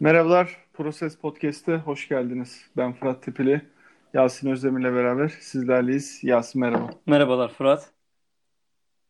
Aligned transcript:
Merhabalar, 0.00 0.56
Proses 0.72 1.16
Podcast'e 1.16 1.76
hoş 1.76 2.08
geldiniz. 2.08 2.70
Ben 2.76 2.92
Fırat 2.92 3.22
Tepeli, 3.22 3.62
Yasin 4.14 4.50
Özdemir'le 4.50 4.94
beraber 4.94 5.28
sizlerleyiz. 5.28 6.24
Yasin 6.24 6.60
merhaba. 6.60 6.90
Merhabalar 7.06 7.52
Fırat. 7.52 7.90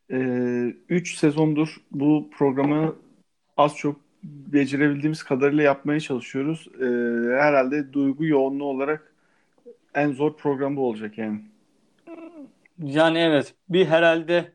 3 0.09 1.15
ee, 1.15 1.17
sezondur 1.17 1.77
bu 1.91 2.31
programı 2.31 2.97
az 3.57 3.77
çok 3.77 4.01
becerebildiğimiz 4.23 5.23
kadarıyla 5.23 5.63
yapmaya 5.63 6.01
çalışıyoruz. 6.01 6.69
Ee, 6.75 6.85
herhalde 7.41 7.93
duygu 7.93 8.25
yoğunluğu 8.27 8.65
olarak 8.65 9.15
en 9.95 10.13
zor 10.13 10.37
program 10.37 10.77
bu 10.77 10.89
olacak 10.89 11.19
yani. 11.19 11.41
Yani 12.79 13.19
evet, 13.19 13.55
bir 13.69 13.87
herhalde 13.87 14.53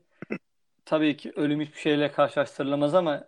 tabii 0.86 1.17
ki 1.17 1.31
ölüm 1.36 1.61
hiçbir 1.61 1.79
şeyle 1.79 2.11
karşılaştırılamaz 2.11 2.95
ama 2.95 3.27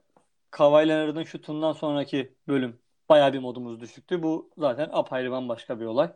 Kawhi 0.51 0.87
Leonard'ın 0.87 1.23
şutundan 1.23 1.73
sonraki 1.73 2.33
bölüm 2.47 2.75
bayağı 3.09 3.33
bir 3.33 3.39
modumuz 3.39 3.81
düşüktü. 3.81 4.23
Bu 4.23 4.49
zaten 4.57 4.89
apayrı 4.91 5.31
bambaşka 5.31 5.79
bir 5.79 5.85
olay. 5.85 6.09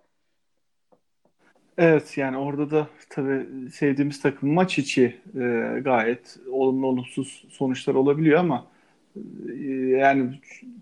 Evet 1.78 2.18
yani 2.18 2.38
orada 2.38 2.72
da 2.72 2.88
tabii 3.10 3.70
sevdiğimiz 3.72 4.22
takım 4.22 4.54
maç 4.54 4.80
içi 4.80 5.22
e, 5.36 5.40
gayet 5.82 6.38
olumlu 6.52 6.88
olumsuz 6.88 7.46
sonuçlar 7.50 7.96
olabiliyor 7.96 8.40
ama 8.40 8.68
e, 9.16 9.68
yani 9.98 10.40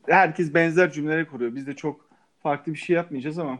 herkes 0.07 0.53
benzer 0.53 0.91
cümleleri 0.91 1.27
kuruyor. 1.27 1.55
Biz 1.55 1.67
de 1.67 1.75
çok 1.75 2.09
farklı 2.43 2.73
bir 2.73 2.77
şey 2.77 2.95
yapmayacağız 2.95 3.39
ama 3.39 3.59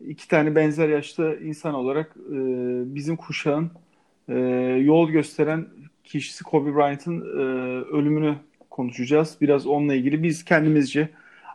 iki 0.00 0.28
tane 0.28 0.54
benzer 0.56 0.88
yaşta 0.88 1.34
insan 1.34 1.74
olarak 1.74 2.16
e, 2.16 2.36
bizim 2.94 3.16
kuşağın 3.16 3.70
e, 4.28 4.34
yol 4.82 5.10
gösteren 5.10 5.66
kişisi 6.04 6.44
Kobe 6.44 6.74
Bryant'ın 6.76 7.20
e, 7.20 7.42
ölümünü 7.84 8.36
konuşacağız. 8.70 9.36
Biraz 9.40 9.66
onunla 9.66 9.94
ilgili 9.94 10.22
biz 10.22 10.44
kendimizce 10.44 11.08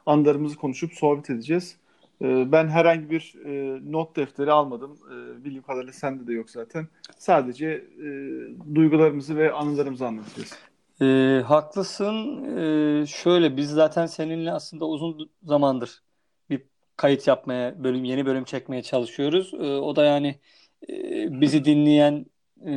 anlarımızı 0.10 0.56
konuşup 0.56 0.94
sohbet 0.94 1.30
edeceğiz. 1.30 1.78
E, 2.22 2.52
ben 2.52 2.68
herhangi 2.68 3.10
bir 3.10 3.36
e, 3.46 3.80
not 3.92 4.16
defteri 4.16 4.52
almadım. 4.52 4.98
E, 5.12 5.44
bildiğim 5.46 5.64
kadarıyla 5.64 5.94
sende 5.94 6.28
de 6.28 6.34
yok 6.34 6.50
zaten. 6.50 6.88
Sadece 7.18 7.68
e, 7.68 8.08
duygularımızı 8.76 9.38
ve 9.38 9.52
anılarımızı 9.52 10.08
anlatacağız. 10.08 10.56
E, 11.02 11.42
haklısın. 11.46 12.44
E, 12.58 13.06
şöyle 13.06 13.58
biz 13.58 13.70
zaten 13.70 14.06
seninle 14.06 14.52
aslında 14.52 14.86
uzun 14.86 15.30
zamandır 15.44 16.02
bir 16.50 16.64
kayıt 16.98 17.28
yapmaya, 17.28 17.84
bölüm 17.84 18.04
yeni 18.04 18.26
bölüm 18.26 18.44
çekmeye 18.44 18.84
çalışıyoruz. 18.84 19.54
E, 19.54 19.58
o 19.58 19.96
da 19.96 20.06
yani 20.06 20.40
e, 20.90 20.94
bizi 21.42 21.66
dinleyen 21.66 22.26
e, 22.66 22.74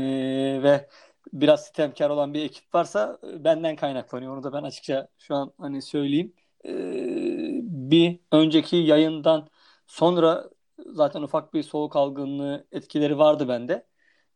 ve 0.63 0.89
biraz 1.33 1.65
sitemkar 1.65 2.11
olan 2.11 2.35
bir 2.35 2.43
ekip 2.43 2.75
varsa 2.75 3.19
e, 3.33 3.45
benden 3.45 3.77
kaynaklanıyor. 3.77 4.37
Onu 4.37 4.43
da 4.43 4.53
ben 4.53 4.63
açıkça 4.63 5.09
şu 5.19 5.35
an 5.35 5.53
hani 5.59 5.83
söyleyeyim. 5.83 6.33
Ee, 6.67 7.61
bir 7.63 8.21
önceki 8.33 8.77
yayından 8.77 9.49
sonra 9.87 10.51
zaten 10.87 11.23
ufak 11.23 11.55
bir 11.55 11.63
soğuk 11.63 11.97
algınlığı 11.97 12.67
etkileri 12.73 13.19
vardı 13.19 13.49
bende. 13.49 13.87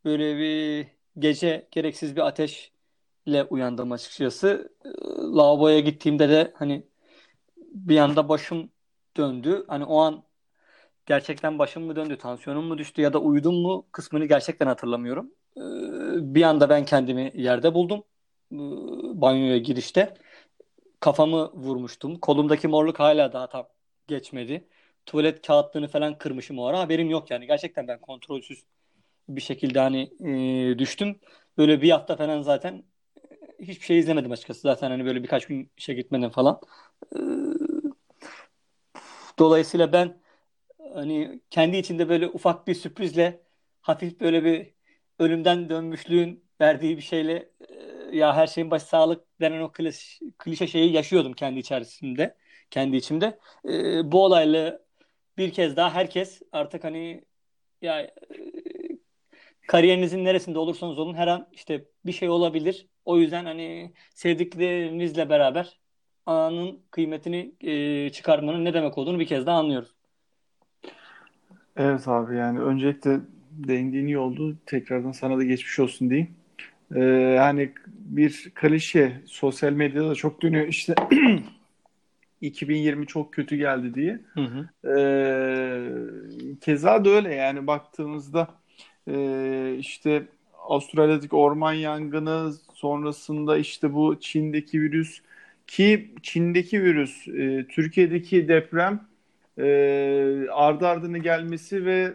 Böyle 0.05 0.39
bir 0.39 0.89
gece 1.19 1.69
gereksiz 1.71 2.17
bir 2.17 2.27
ateşle 2.27 3.45
uyandım 3.51 3.93
açıkçası. 3.93 4.73
Ee, 4.85 4.89
lavaboya 5.37 5.81
gittiğimde 5.81 6.29
de 6.29 6.53
hani 6.57 6.87
bir 7.59 7.99
anda 7.99 8.29
başım 8.29 8.71
döndü. 9.17 9.65
Hani 9.69 9.85
o 9.85 9.99
an 10.01 10.25
gerçekten 11.07 11.59
başım 11.59 11.85
mı 11.85 11.97
döndü, 11.97 12.19
tansiyonum 12.19 12.65
mu 12.67 12.79
düştü 12.79 13.03
ya 13.03 13.13
da 13.13 13.19
uyudum 13.21 13.55
mu 13.55 13.87
kısmını 13.93 14.27
gerçekten 14.27 14.67
hatırlamıyorum. 14.67 15.33
Ee, 15.57 15.61
bir 16.35 16.43
anda 16.43 16.69
ben 16.69 16.85
kendimi 16.85 17.33
yerde 17.35 17.75
buldum 17.75 18.05
banyoya 19.21 19.59
girişte 19.59 20.15
kafamı 21.01 21.53
vurmuştum. 21.55 22.17
Kolumdaki 22.21 22.69
morluk 22.69 22.99
hala 23.01 23.33
daha 23.33 23.49
tam 23.49 23.69
geçmedi. 24.09 24.69
Tuvalet 25.07 25.47
kağıtlarını 25.47 25.89
falan 25.89 26.19
kırmışım 26.19 26.59
o 26.59 26.65
ara. 26.67 26.79
Haberim 26.81 27.11
yok 27.11 27.31
yani. 27.31 27.47
Gerçekten 27.47 27.89
ben 27.89 28.01
kontrolsüz 28.01 28.65
bir 29.29 29.41
şekilde 29.41 29.81
hani 29.81 30.11
e, 30.75 30.79
düştüm. 30.79 31.21
Böyle 31.59 31.83
bir 31.83 31.91
hafta 31.91 32.17
falan 32.17 32.43
zaten 32.43 32.85
e, 33.61 33.65
hiçbir 33.65 33.87
şey 33.87 33.99
izlemedim 33.99 34.33
açıkçası. 34.33 34.61
Zaten 34.61 34.91
hani 34.91 35.05
böyle 35.05 35.23
birkaç 35.23 35.47
gün 35.47 35.71
işe 35.79 35.95
gitmedim 35.95 36.31
falan. 36.31 36.61
E, 37.17 37.19
dolayısıyla 39.39 39.93
ben 39.93 40.19
hani 40.95 41.43
kendi 41.51 41.77
içinde 41.77 42.09
böyle 42.09 42.29
ufak 42.29 42.69
bir 42.69 42.75
sürprizle 42.75 43.43
hafif 43.83 44.21
böyle 44.21 44.45
bir 44.45 44.75
ölümden 45.19 45.71
dönmüşlüğün 45.71 46.45
verdiği 46.61 46.97
bir 46.97 47.03
şeyle 47.03 47.51
ya 48.13 48.37
her 48.37 48.47
şeyin 48.47 48.71
başı 48.71 48.87
sağlık 48.87 49.25
denen 49.41 49.61
o 49.61 49.73
kliş, 49.73 50.21
klişe 50.39 50.67
şeyi 50.67 50.93
yaşıyordum 50.93 51.33
kendi 51.33 51.59
içerisinde, 51.59 52.37
kendi 52.71 52.97
içimde. 52.97 53.39
E, 53.69 54.13
bu 54.13 54.25
olayla 54.25 54.81
bir 55.39 55.51
kez 55.53 55.77
daha 55.77 55.95
herkes 55.95 56.43
artık 56.53 56.85
hani 56.85 57.25
ya 57.83 58.01
e, 58.01 58.13
kariyerinizin 59.69 60.25
neresinde 60.25 60.59
olursanız 60.59 60.99
olun 60.99 61.15
her 61.15 61.27
an 61.27 61.49
işte 61.53 61.85
bir 62.07 62.13
şey 62.13 62.29
olabilir. 62.29 62.87
O 63.05 63.19
yüzden 63.19 63.45
hani 63.45 63.93
sevdiklerinizle 64.15 65.29
beraber 65.29 65.79
anın 66.27 66.81
kıymetini 66.91 67.53
e, 67.61 68.11
çıkarmanın 68.11 68.65
ne 68.65 68.75
demek 68.75 68.99
olduğunu 68.99 69.19
bir 69.19 69.27
kez 69.27 69.47
daha 69.47 69.59
anlıyoruz. 69.59 69.95
Evet 71.77 72.09
abi 72.09 72.37
yani 72.37 72.61
öncelikle 72.61 73.21
değindiğin 73.51 74.07
iyi 74.07 74.19
oldu. 74.19 74.57
Tekrardan 74.67 75.13
sana 75.13 75.39
da 75.39 75.45
geçmiş 75.45 75.79
olsun 75.79 76.11
diyeyim 76.11 76.35
e, 76.95 77.37
hani 77.41 77.73
bir 77.89 78.51
klişe 78.55 79.23
sosyal 79.27 79.73
medyada 79.73 80.11
da 80.11 80.15
çok 80.15 80.43
dönüyor 80.43 80.67
işte 80.67 80.95
2020 82.41 83.07
çok 83.07 83.33
kötü 83.33 83.57
geldi 83.57 83.95
diye. 83.95 84.21
Hı 84.35 84.41
hı. 84.41 84.91
E, 84.99 85.01
keza 86.61 87.05
da 87.05 87.11
öyle 87.11 87.35
yani 87.35 87.67
baktığımızda 87.67 88.49
e, 89.09 89.77
işte 89.79 90.23
Avustralya'daki 90.69 91.37
orman 91.37 91.73
yangını 91.73 92.53
sonrasında 92.75 93.59
işte 93.59 93.93
bu 93.93 94.21
Çin'deki 94.21 94.83
virüs 94.83 95.21
ki 95.67 96.15
Çin'deki 96.23 96.83
virüs 96.83 97.29
e, 97.29 97.67
Türkiye'deki 97.69 98.49
deprem 98.49 99.01
e, 99.59 99.67
ardı 100.53 100.89
ardına 100.89 101.19
gelmesi 101.19 101.85
ve 101.85 102.13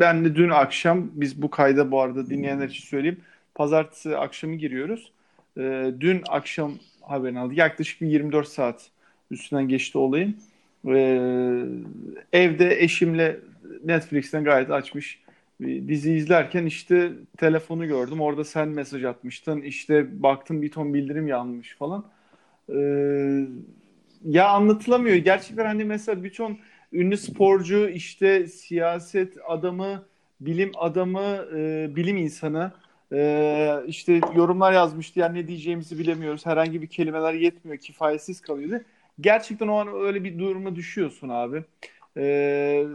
ben 0.00 0.24
de 0.24 0.34
dün 0.36 0.50
akşam 0.50 1.10
biz 1.12 1.42
bu 1.42 1.50
kayda 1.50 1.90
bu 1.90 2.00
arada 2.00 2.30
dinleyenler 2.30 2.68
için 2.68 2.84
söyleyeyim. 2.84 3.20
Pazartesi 3.54 4.16
akşamı 4.16 4.54
giriyoruz. 4.54 5.12
E, 5.56 5.92
dün 6.00 6.22
akşam 6.28 6.72
haberini 7.00 7.38
aldık. 7.38 7.58
Yaklaşık 7.58 8.00
bir 8.00 8.06
24 8.06 8.48
saat 8.48 8.90
üstünden 9.30 9.68
geçti 9.68 9.98
olayın. 9.98 10.36
E, 10.86 10.94
evde 12.32 12.82
eşimle 12.82 13.40
Netflix'ten 13.84 14.44
gayet 14.44 14.70
açmış 14.70 15.20
bir 15.60 15.88
dizi 15.88 16.12
izlerken 16.12 16.66
işte 16.66 17.12
telefonu 17.36 17.86
gördüm. 17.86 18.20
Orada 18.20 18.44
sen 18.44 18.68
mesaj 18.68 19.04
atmıştın. 19.04 19.62
İşte 19.62 20.22
baktım 20.22 20.62
bir 20.62 20.70
ton 20.70 20.94
bildirim 20.94 21.28
yanmış 21.28 21.76
falan. 21.76 22.04
Ee, 22.74 23.46
ya 24.24 24.48
anlatılamıyor. 24.48 25.16
Gerçekten 25.16 25.66
hani 25.66 25.84
mesela 25.84 26.24
bir 26.24 26.32
ton 26.32 26.58
ünlü 26.92 27.16
sporcu, 27.16 27.88
işte 27.88 28.46
siyaset 28.46 29.36
adamı, 29.48 30.04
bilim 30.40 30.72
adamı, 30.78 31.46
e, 31.56 31.90
bilim 31.96 32.16
insanı 32.16 32.72
e, 33.12 33.82
işte 33.86 34.20
yorumlar 34.34 34.72
yazmıştı. 34.72 35.20
Yani 35.20 35.38
ne 35.38 35.48
diyeceğimizi 35.48 35.98
bilemiyoruz. 35.98 36.46
Herhangi 36.46 36.82
bir 36.82 36.86
kelimeler 36.86 37.34
yetmiyor, 37.34 37.78
kifayetsiz 37.78 38.40
kalıyordu. 38.40 38.84
Gerçekten 39.20 39.68
o 39.68 39.76
an 39.76 39.88
öyle 39.88 40.24
bir 40.24 40.38
duruma 40.38 40.76
düşüyorsun 40.76 41.28
abi. 41.28 41.64
E, 42.16 42.24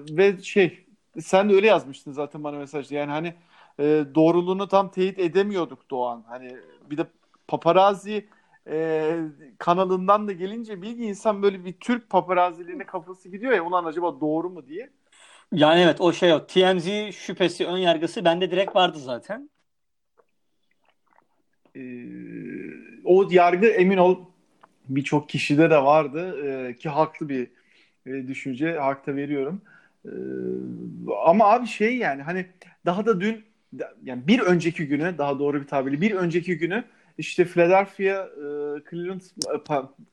ve 0.10 0.42
şey, 0.44 0.86
sen 1.22 1.50
de 1.50 1.54
öyle 1.54 1.68
yazmıştın 1.68 2.12
zaten 2.12 2.44
bana 2.44 2.58
mesajda. 2.58 2.96
Yani 2.96 3.12
hani 3.12 3.34
e, 3.80 4.06
doğruluğunu 4.16 4.68
tam 4.68 4.92
teyit 4.92 5.20
edemiyorduk 5.20 5.90
Doğan. 5.90 6.24
Hani 6.28 6.56
bir 6.90 6.98
de 6.98 7.06
paparazzi 7.48 8.26
e, 8.70 9.18
kanalından 9.58 10.28
da 10.28 10.32
gelince 10.32 10.82
bilgi 10.82 11.04
insan 11.04 11.42
böyle 11.44 11.66
bir 11.66 11.74
Türk 11.74 12.10
paparazilerine 12.10 12.86
kafası 12.86 13.30
gidiyor 13.30 13.54
ya 13.54 13.66
ulan 13.66 13.86
acaba 13.86 14.22
doğru 14.22 14.50
mu 14.50 14.68
diye. 14.68 14.90
Yani 15.52 15.82
evet 15.82 16.02
o 16.02 16.14
şey 16.14 16.34
o 16.34 16.48
TMZ 16.48 17.16
şüphesi 17.16 17.66
ön 17.66 17.78
yargısı 17.78 18.26
bende 18.26 18.52
direkt 18.52 18.76
vardı 18.76 19.00
zaten. 19.00 19.50
Ee, 21.76 22.06
o 23.04 23.28
yargı 23.32 23.68
emin 23.68 23.98
ol 23.98 24.18
birçok 24.90 25.30
kişide 25.30 25.70
de 25.70 25.84
vardı 25.84 26.46
ee, 26.46 26.76
ki 26.76 26.90
haklı 26.90 27.30
bir 27.30 27.48
e, 28.06 28.28
düşünce 28.28 28.78
hakta 28.78 29.16
veriyorum. 29.16 29.62
Ee, 30.06 30.10
ama 31.26 31.46
abi 31.46 31.68
şey 31.68 31.98
yani 31.98 32.22
hani 32.22 32.46
daha 32.86 33.06
da 33.06 33.22
dün 33.22 33.44
yani 34.04 34.28
bir 34.28 34.40
önceki 34.40 34.88
güne 34.88 35.18
daha 35.18 35.40
doğru 35.40 35.62
bir 35.62 35.68
tabirle 35.68 36.02
bir 36.02 36.12
önceki 36.12 36.58
günü 36.58 36.84
işte 37.18 37.46
Philadelphia 37.46 38.24
e, 38.24 38.46
Cleveland, 38.90 39.22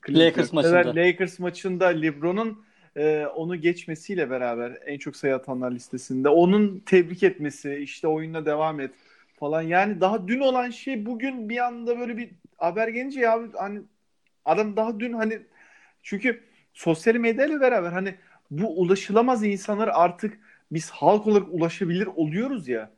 Cleveland 0.07 0.25
Lakers 0.25 0.53
maçında. 0.53 0.95
Lakers 0.95 1.39
maçında 1.39 1.87
LeBron'un 1.87 2.65
e, 2.95 3.25
onu 3.25 3.55
geçmesiyle 3.55 4.29
beraber 4.29 4.77
en 4.85 4.97
çok 4.97 5.15
sayı 5.15 5.35
atanlar 5.35 5.71
listesinde 5.71 6.29
onun 6.29 6.79
tebrik 6.79 7.23
etmesi, 7.23 7.75
işte 7.75 8.07
oyununa 8.07 8.45
devam 8.45 8.79
et 8.79 8.91
falan. 9.39 9.61
Yani 9.61 10.01
daha 10.01 10.27
dün 10.27 10.39
olan 10.39 10.69
şey 10.69 11.05
bugün 11.05 11.49
bir 11.49 11.65
anda 11.65 11.99
böyle 11.99 12.17
bir 12.17 12.29
haber 12.57 12.87
gelince 12.87 13.19
ya 13.19 13.41
hani 13.57 13.81
adam 14.45 14.75
daha 14.75 14.99
dün 14.99 15.13
hani 15.13 15.39
Çünkü 16.03 16.43
sosyal 16.73 17.15
medyayla 17.15 17.61
beraber 17.61 17.91
hani 17.91 18.15
bu 18.51 18.81
ulaşılamaz 18.81 19.43
insanlar 19.43 19.87
artık 19.87 20.39
biz 20.71 20.89
halk 20.89 21.27
olarak 21.27 21.47
ulaşabilir 21.51 22.07
oluyoruz 22.07 22.67
ya. 22.67 22.91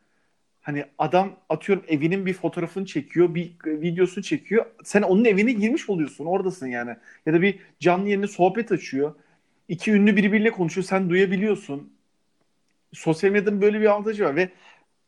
Hani 0.65 0.85
adam 0.97 1.35
atıyorum 1.49 1.85
evinin 1.87 2.25
bir 2.25 2.33
fotoğrafını 2.33 2.85
çekiyor, 2.85 3.35
bir 3.35 3.51
videosunu 3.65 4.23
çekiyor. 4.23 4.65
Sen 4.83 5.01
onun 5.01 5.25
evine 5.25 5.51
girmiş 5.51 5.89
oluyorsun, 5.89 6.25
oradasın 6.25 6.67
yani. 6.67 6.95
Ya 7.25 7.33
da 7.33 7.41
bir 7.41 7.59
canlı 7.79 8.09
yerine 8.09 8.27
sohbet 8.27 8.71
açıyor. 8.71 9.15
İki 9.67 9.91
ünlü 9.91 10.15
birbiriyle 10.15 10.51
konuşuyor, 10.51 10.85
sen 10.85 11.09
duyabiliyorsun. 11.09 11.93
Sosyal 12.93 13.31
medyanın 13.31 13.61
böyle 13.61 13.81
bir 13.81 13.85
avantajı 13.85 14.25
var 14.25 14.35
ve 14.35 14.49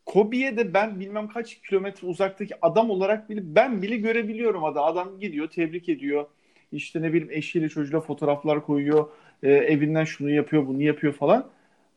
Kobe'ye 0.05 0.57
de 0.57 0.73
ben 0.73 0.99
bilmem 0.99 1.27
kaç 1.27 1.55
kilometre 1.55 2.07
uzaktaki 2.07 2.65
adam 2.65 2.89
olarak 2.89 3.29
bile 3.29 3.41
ben 3.43 3.81
bile 3.81 3.97
görebiliyorum 3.97 4.65
adam. 4.65 4.83
Adam 4.83 5.19
gidiyor, 5.19 5.47
tebrik 5.47 5.89
ediyor. 5.89 6.25
İşte 6.71 7.01
ne 7.01 7.13
bileyim 7.13 7.31
eşiyle 7.31 7.69
çocuğuyla 7.69 8.01
fotoğraflar 8.01 8.65
koyuyor. 8.65 9.09
E, 9.43 9.51
evinden 9.51 10.03
şunu 10.03 10.29
yapıyor, 10.29 10.67
bunu 10.67 10.81
yapıyor 10.81 11.13
falan. 11.13 11.49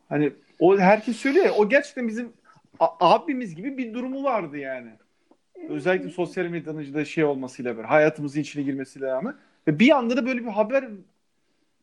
Hani 0.08 0.32
o 0.58 0.78
herkes 0.78 1.16
söylüyor 1.16 1.44
ya, 1.46 1.52
o 1.52 1.68
gerçekten 1.68 2.08
bizim 2.08 2.32
abimiz 2.78 3.54
gibi 3.54 3.78
bir 3.78 3.94
durumu 3.94 4.24
vardı 4.24 4.58
yani. 4.58 4.90
Özellikle 5.68 6.10
sosyal 6.10 6.44
medyanın 6.44 6.94
da 6.94 7.04
şey 7.04 7.24
olmasıyla 7.24 7.76
beraber 7.76 7.88
hayatımızın 7.88 8.40
içine 8.40 8.62
girmesiyle 8.62 9.06
rağmen 9.06 9.36
ve 9.68 9.78
bir 9.78 9.90
anda 9.90 10.16
da 10.16 10.26
böyle 10.26 10.40
bir 10.40 10.50
haber 10.50 10.88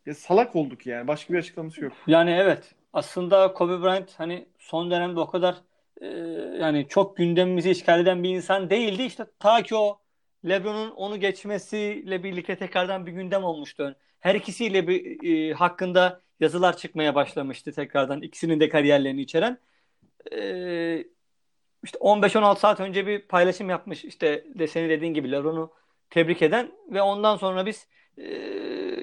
ya 0.05 0.15
salak 0.15 0.55
olduk 0.55 0.85
yani. 0.85 1.07
Başka 1.07 1.33
bir 1.33 1.39
açıklaması 1.39 1.83
yok. 1.83 1.93
Yani 2.07 2.31
evet. 2.31 2.75
Aslında 2.93 3.53
Kobe 3.53 3.83
Bryant 3.83 4.19
hani 4.19 4.45
son 4.59 4.91
dönemde 4.91 5.19
o 5.19 5.27
kadar 5.27 5.55
e, 6.01 6.07
yani 6.61 6.87
çok 6.89 7.17
gündemimizi 7.17 7.71
işgal 7.71 7.99
eden 7.99 8.23
bir 8.23 8.29
insan 8.29 8.69
değildi. 8.69 9.03
İşte 9.03 9.25
ta 9.39 9.63
ki 9.63 9.75
o 9.75 9.99
LeBron'un 10.45 10.91
onu 10.91 11.19
geçmesiyle 11.19 12.23
birlikte 12.23 12.55
tekrardan 12.57 13.05
bir 13.05 13.11
gündem 13.11 13.43
olmuştu. 13.43 13.95
Her 14.19 14.35
ikisiyle 14.35 14.87
bir 14.87 15.23
e, 15.23 15.53
hakkında 15.53 16.21
yazılar 16.39 16.77
çıkmaya 16.77 17.15
başlamıştı 17.15 17.71
tekrardan. 17.71 18.21
ikisinin 18.21 18.59
de 18.59 18.69
kariyerlerini 18.69 19.21
içeren 19.21 19.57
e, 20.33 21.05
işte 21.83 21.97
15-16 21.99 22.59
saat 22.59 22.79
önce 22.79 23.07
bir 23.07 23.27
paylaşım 23.27 23.69
yapmış 23.69 24.05
işte 24.05 24.45
de 24.59 24.67
senin 24.67 24.89
dediğin 24.89 25.13
gibi 25.13 25.31
Laron'u 25.31 25.73
tebrik 26.09 26.41
eden 26.41 26.71
ve 26.91 27.01
ondan 27.01 27.37
sonra 27.37 27.65
biz 27.65 27.87
e, 28.17 28.23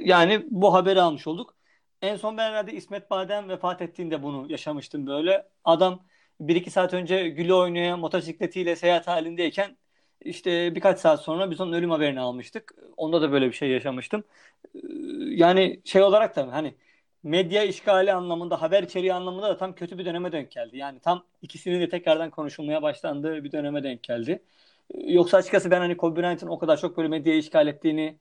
yani 0.04 0.46
bu 0.50 0.74
haberi 0.74 1.00
almış 1.00 1.26
olduk. 1.26 1.56
En 2.02 2.16
son 2.16 2.36
ben 2.36 2.50
herhalde 2.50 2.72
İsmet 2.72 3.10
Badem 3.10 3.48
vefat 3.48 3.82
ettiğinde 3.82 4.22
bunu 4.22 4.52
yaşamıştım 4.52 5.06
böyle. 5.06 5.48
Adam 5.64 6.06
1-2 6.40 6.70
saat 6.70 6.94
önce 6.94 7.28
güle 7.28 7.54
oynaya 7.54 7.96
motosikletiyle 7.96 8.76
seyahat 8.76 9.06
halindeyken 9.06 9.76
işte 10.20 10.74
birkaç 10.74 10.98
saat 11.00 11.22
sonra 11.22 11.50
biz 11.50 11.60
onun 11.60 11.72
ölüm 11.72 11.90
haberini 11.90 12.20
almıştık. 12.20 12.74
Onda 12.96 13.22
da 13.22 13.32
böyle 13.32 13.46
bir 13.48 13.52
şey 13.52 13.70
yaşamıştım. 13.70 14.24
Yani 15.20 15.80
şey 15.84 16.02
olarak 16.02 16.36
da 16.36 16.52
hani 16.52 16.74
medya 17.24 17.64
işgali 17.64 18.12
anlamında, 18.12 18.62
haber 18.62 18.82
içeriği 18.82 19.14
anlamında 19.14 19.48
da 19.48 19.56
tam 19.56 19.74
kötü 19.74 19.98
bir 19.98 20.04
döneme 20.04 20.32
denk 20.32 20.50
geldi. 20.50 20.76
Yani 20.78 21.00
tam 21.00 21.24
ikisinin 21.42 21.80
de 21.80 21.88
tekrardan 21.88 22.30
konuşulmaya 22.30 22.82
başlandığı 22.82 23.44
bir 23.44 23.52
döneme 23.52 23.82
denk 23.82 24.02
geldi. 24.02 24.42
Yoksa 24.94 25.36
açıkçası 25.36 25.70
ben 25.70 25.80
hani 25.80 25.96
Kobe 25.96 26.20
Bryant'ın 26.22 26.48
o 26.48 26.58
kadar 26.58 26.76
çok 26.76 26.96
böyle 26.96 27.08
medyayı 27.08 27.38
işgal 27.38 27.66
ettiğini, 27.66 28.16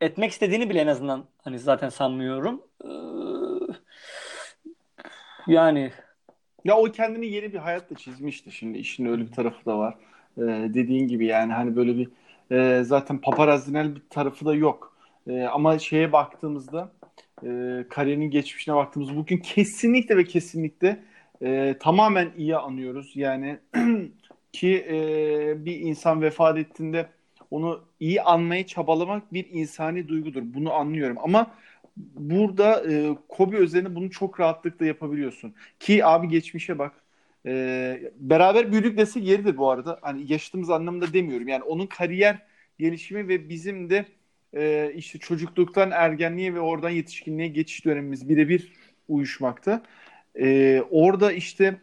etmek 0.00 0.30
istediğini 0.30 0.70
bile 0.70 0.80
en 0.80 0.86
azından 0.86 1.24
hani 1.44 1.58
zaten 1.58 1.88
sanmıyorum. 1.88 2.62
Ee, 2.84 2.88
yani 5.46 5.92
ya 6.64 6.76
o 6.76 6.84
kendini 6.84 7.26
yeni 7.26 7.52
bir 7.52 7.58
hayat 7.58 7.90
da 7.90 7.94
çizmişti 7.94 8.52
şimdi 8.52 8.78
işin 8.78 9.06
öyle 9.06 9.22
bir 9.22 9.32
tarafı 9.32 9.66
da 9.66 9.78
var. 9.78 9.94
Ee, 10.38 10.42
dediğin 10.74 11.08
gibi 11.08 11.26
yani 11.26 11.52
hani 11.52 11.76
böyle 11.76 11.96
bir 11.96 12.08
e, 12.50 12.84
zaten 12.84 13.18
paparazinel 13.20 13.96
bir 13.96 14.02
tarafı 14.10 14.44
da 14.46 14.54
yok. 14.54 14.96
E, 15.26 15.42
ama 15.42 15.78
şeye 15.78 16.12
baktığımızda 16.12 16.92
e, 17.44 17.84
kariyerinin 17.90 18.30
geçmişine 18.30 18.74
baktığımız 18.74 19.16
bugün 19.16 19.38
kesinlikle 19.38 20.16
ve 20.16 20.24
kesinlikle 20.24 21.02
e, 21.42 21.76
tamamen 21.80 22.30
iyi 22.36 22.56
anıyoruz. 22.56 23.12
Yani 23.14 23.58
ki 24.52 24.86
e, 24.90 25.64
bir 25.64 25.80
insan 25.80 26.22
vefat 26.22 26.58
ettiğinde 26.58 27.08
onu 27.50 27.84
iyi 28.00 28.22
anmaya 28.22 28.66
çabalamak 28.66 29.32
bir 29.32 29.46
insani 29.50 30.08
duygudur. 30.08 30.42
Bunu 30.44 30.72
anlıyorum 30.72 31.16
ama 31.20 31.50
burada 31.96 32.92
e, 32.92 33.16
Kobe 33.28 33.56
üzerine 33.56 33.94
bunu 33.94 34.10
çok 34.10 34.40
rahatlıkla 34.40 34.86
yapabiliyorsun. 34.86 35.54
Ki 35.80 36.06
abi 36.06 36.28
geçmişe 36.28 36.78
bak. 36.78 36.92
E, 37.46 38.12
beraber 38.16 38.72
büyüdük 38.72 38.98
desek 38.98 39.24
yeridir 39.24 39.56
bu 39.56 39.70
arada. 39.70 39.98
Hani 40.02 40.32
yaşadığımız 40.32 40.70
anlamında 40.70 41.12
demiyorum. 41.12 41.48
Yani 41.48 41.62
onun 41.62 41.86
kariyer 41.86 42.38
gelişimi 42.78 43.28
ve 43.28 43.48
bizim 43.48 43.90
de 43.90 44.06
e, 44.56 44.92
işte 44.96 45.18
çocukluktan 45.18 45.90
ergenliğe 45.90 46.54
ve 46.54 46.60
oradan 46.60 46.90
yetişkinliğe 46.90 47.48
geçiş 47.48 47.84
dönemimiz 47.84 48.28
birebir 48.28 48.72
uyuşmakta. 49.08 49.82
E, 50.40 50.82
orada 50.90 51.32
işte 51.32 51.76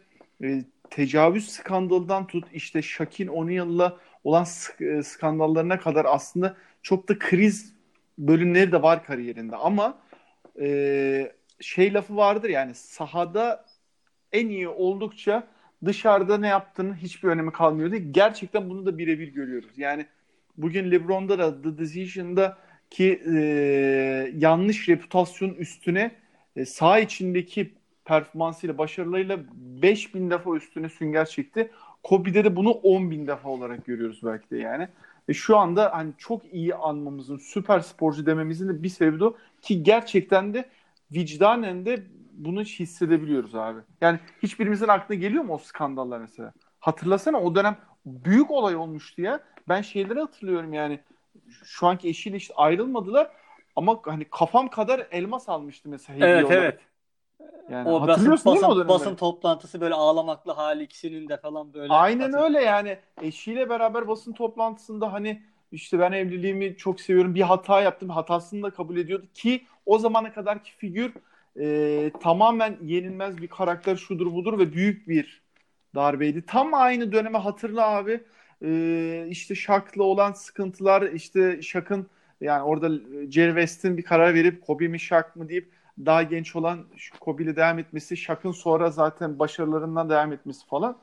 e, 0.44 0.64
tecavüz 0.90 1.48
skandalından 1.48 2.26
tut 2.26 2.44
işte 2.52 2.82
Shaquille 2.82 3.30
O'Neal'la 3.30 3.98
olan 4.24 4.44
sk- 4.44 4.98
e, 4.98 5.02
skandallarına 5.02 5.78
kadar 5.80 6.04
aslında 6.04 6.56
çok 6.82 7.08
da 7.08 7.18
kriz 7.18 7.74
bölümleri 8.18 8.72
de 8.72 8.82
var 8.82 9.04
kariyerinde 9.04 9.56
ama 9.56 9.98
e, 10.60 11.32
şey 11.60 11.94
lafı 11.94 12.16
vardır 12.16 12.48
yani 12.48 12.74
sahada 12.74 13.64
en 14.32 14.48
iyi 14.48 14.68
oldukça 14.68 15.46
dışarıda 15.84 16.38
ne 16.38 16.48
yaptığının 16.48 16.94
hiçbir 16.94 17.28
önemi 17.28 17.52
kalmıyordu. 17.52 17.96
Gerçekten 17.96 18.70
bunu 18.70 18.86
da 18.86 18.98
birebir 18.98 19.28
görüyoruz. 19.28 19.70
Yani 19.76 20.06
bugün 20.56 20.90
LeBron'da 20.90 21.38
da 21.38 21.62
The 21.62 21.78
Decision'da 21.78 22.58
ki 22.94 23.22
e, 23.34 23.38
yanlış 24.36 24.88
reputasyon 24.88 25.50
üstüne 25.50 26.10
e, 26.56 26.64
sağ 26.64 26.98
içindeki 26.98 27.74
performansıyla 28.04 28.78
başarılarıyla 28.78 29.38
5000 29.54 30.30
defa 30.30 30.56
üstüne 30.56 30.88
sünger 30.88 31.26
çekti. 31.26 31.70
Kobe'de 32.02 32.44
de 32.44 32.56
bunu 32.56 32.70
10 32.70 33.10
bin 33.10 33.26
defa 33.26 33.48
olarak 33.48 33.86
görüyoruz 33.86 34.20
belki 34.24 34.50
de 34.50 34.58
yani. 34.58 34.88
Ve 35.28 35.34
şu 35.34 35.56
anda 35.56 35.90
hani 35.94 36.12
çok 36.18 36.54
iyi 36.54 36.74
anmamızın, 36.74 37.38
süper 37.38 37.80
sporcu 37.80 38.26
dememizin 38.26 38.68
de 38.68 38.82
bir 38.82 38.88
sebebi 38.88 39.20
de 39.20 39.24
o. 39.24 39.36
Ki 39.62 39.82
gerçekten 39.82 40.54
de 40.54 40.64
vicdanen 41.12 41.86
de 41.86 42.02
bunu 42.32 42.62
hissedebiliyoruz 42.62 43.54
abi. 43.54 43.80
Yani 44.00 44.18
hiçbirimizin 44.42 44.88
aklına 44.88 45.20
geliyor 45.20 45.44
mu 45.44 45.54
o 45.54 45.58
skandallar 45.58 46.20
mesela? 46.20 46.52
Hatırlasana 46.80 47.40
o 47.40 47.54
dönem 47.54 47.76
büyük 48.06 48.50
olay 48.50 48.76
olmuştu 48.76 49.22
ya. 49.22 49.40
Ben 49.68 49.82
şeyleri 49.82 50.20
hatırlıyorum 50.20 50.72
yani. 50.72 51.00
Şu 51.64 51.86
anki 51.86 52.08
eşiyle 52.08 52.36
işte 52.36 52.54
ayrılmadılar 52.54 53.30
ama 53.76 54.00
hani 54.04 54.24
kafam 54.24 54.68
kadar 54.68 55.06
elmas 55.10 55.48
almıştı 55.48 55.88
mesela. 55.88 56.26
Evet 56.26 56.44
olarak. 56.44 56.58
evet. 56.58 56.80
Yani 57.70 57.88
o 57.88 58.00
hatırlıyorsun 58.00 58.52
basın, 58.52 58.66
değil 58.66 58.76
mi 58.76 58.84
o 58.84 58.88
basın 58.88 59.14
toplantısı 59.14 59.80
böyle 59.80 59.94
ağlamaklı 59.94 60.52
hali 60.52 60.82
ikisinin 60.82 61.28
de 61.28 61.36
falan 61.36 61.74
böyle. 61.74 61.92
Aynen 61.92 62.32
hatır... 62.32 62.44
öyle 62.44 62.60
yani 62.60 62.98
eşiyle 63.22 63.68
beraber 63.68 64.08
basın 64.08 64.32
toplantısında 64.32 65.12
hani 65.12 65.42
işte 65.72 65.98
ben 65.98 66.12
evliliğimi 66.12 66.76
çok 66.76 67.00
seviyorum 67.00 67.34
bir 67.34 67.42
hata 67.42 67.80
yaptım 67.80 68.10
hatasını 68.10 68.62
da 68.62 68.70
kabul 68.70 68.96
ediyordu 68.96 69.26
ki 69.34 69.64
o 69.86 69.98
zamana 69.98 70.32
kadarki 70.32 70.72
figür 70.72 71.12
e, 71.60 72.10
tamamen 72.22 72.76
yenilmez 72.82 73.36
bir 73.36 73.48
karakter 73.48 73.96
şudur 73.96 74.32
budur 74.32 74.58
ve 74.58 74.72
büyük 74.72 75.08
bir 75.08 75.42
darbeydi. 75.94 76.46
Tam 76.46 76.74
aynı 76.74 77.12
döneme 77.12 77.38
hatırla 77.38 77.88
abi 77.88 78.20
e, 78.62 79.26
işte 79.28 79.54
Shaq'la 79.54 80.02
olan 80.02 80.32
sıkıntılar 80.32 81.02
işte 81.02 81.62
Shaq'ın 81.62 82.06
yani 82.40 82.62
orada 82.62 82.88
Jerry 83.30 83.50
West'in 83.50 83.96
bir 83.96 84.02
karar 84.02 84.34
verip 84.34 84.62
Kobe 84.62 84.88
mi 84.88 85.00
Shaq 85.00 85.24
mı 85.34 85.48
deyip 85.48 85.72
daha 85.98 86.22
genç 86.22 86.56
olan 86.56 86.86
Kobe 87.20 87.42
ile 87.42 87.56
devam 87.56 87.78
etmesi, 87.78 88.16
Shaq'ın 88.16 88.52
sonra 88.52 88.90
zaten 88.90 89.38
başarılarından 89.38 90.10
devam 90.10 90.32
etmesi 90.32 90.66
falan. 90.66 90.96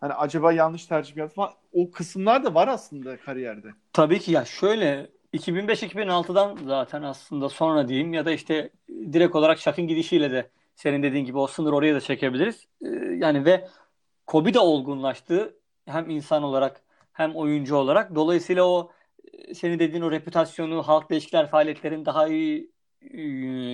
Hani 0.00 0.12
acaba 0.12 0.52
yanlış 0.52 0.86
tercih 0.86 1.16
yaptı 1.16 1.34
falan. 1.34 1.50
O 1.72 1.90
kısımlar 1.90 2.44
da 2.44 2.54
var 2.54 2.68
aslında 2.68 3.16
kariyerde. 3.16 3.68
Tabii 3.92 4.18
ki 4.18 4.32
ya 4.32 4.44
şöyle 4.44 5.10
2005-2006'dan 5.34 6.58
zaten 6.66 7.02
aslında 7.02 7.48
sonra 7.48 7.88
diyeyim 7.88 8.12
ya 8.12 8.26
da 8.26 8.30
işte 8.30 8.70
direkt 9.12 9.36
olarak 9.36 9.58
Shaq'ın 9.58 9.86
gidişiyle 9.86 10.30
de 10.30 10.50
senin 10.76 11.02
dediğin 11.02 11.24
gibi 11.24 11.38
o 11.38 11.46
sınır 11.46 11.72
oraya 11.72 11.94
da 11.94 12.00
çekebiliriz. 12.00 12.66
Ee, 12.84 12.88
yani 13.16 13.44
ve 13.44 13.68
Kobe 14.26 14.54
de 14.54 14.58
olgunlaştı 14.58 15.54
hem 15.86 16.10
insan 16.10 16.42
olarak 16.42 16.82
hem 17.12 17.36
oyuncu 17.36 17.76
olarak. 17.76 18.14
Dolayısıyla 18.14 18.64
o 18.64 18.92
senin 19.54 19.78
dediğin 19.78 20.02
o 20.02 20.10
reputasyonu, 20.10 20.82
halkla 20.82 21.14
ilişkiler 21.14 21.50
faaliyetlerini 21.50 22.06
daha 22.06 22.28
iyi 22.28 22.70
e, 23.10 23.20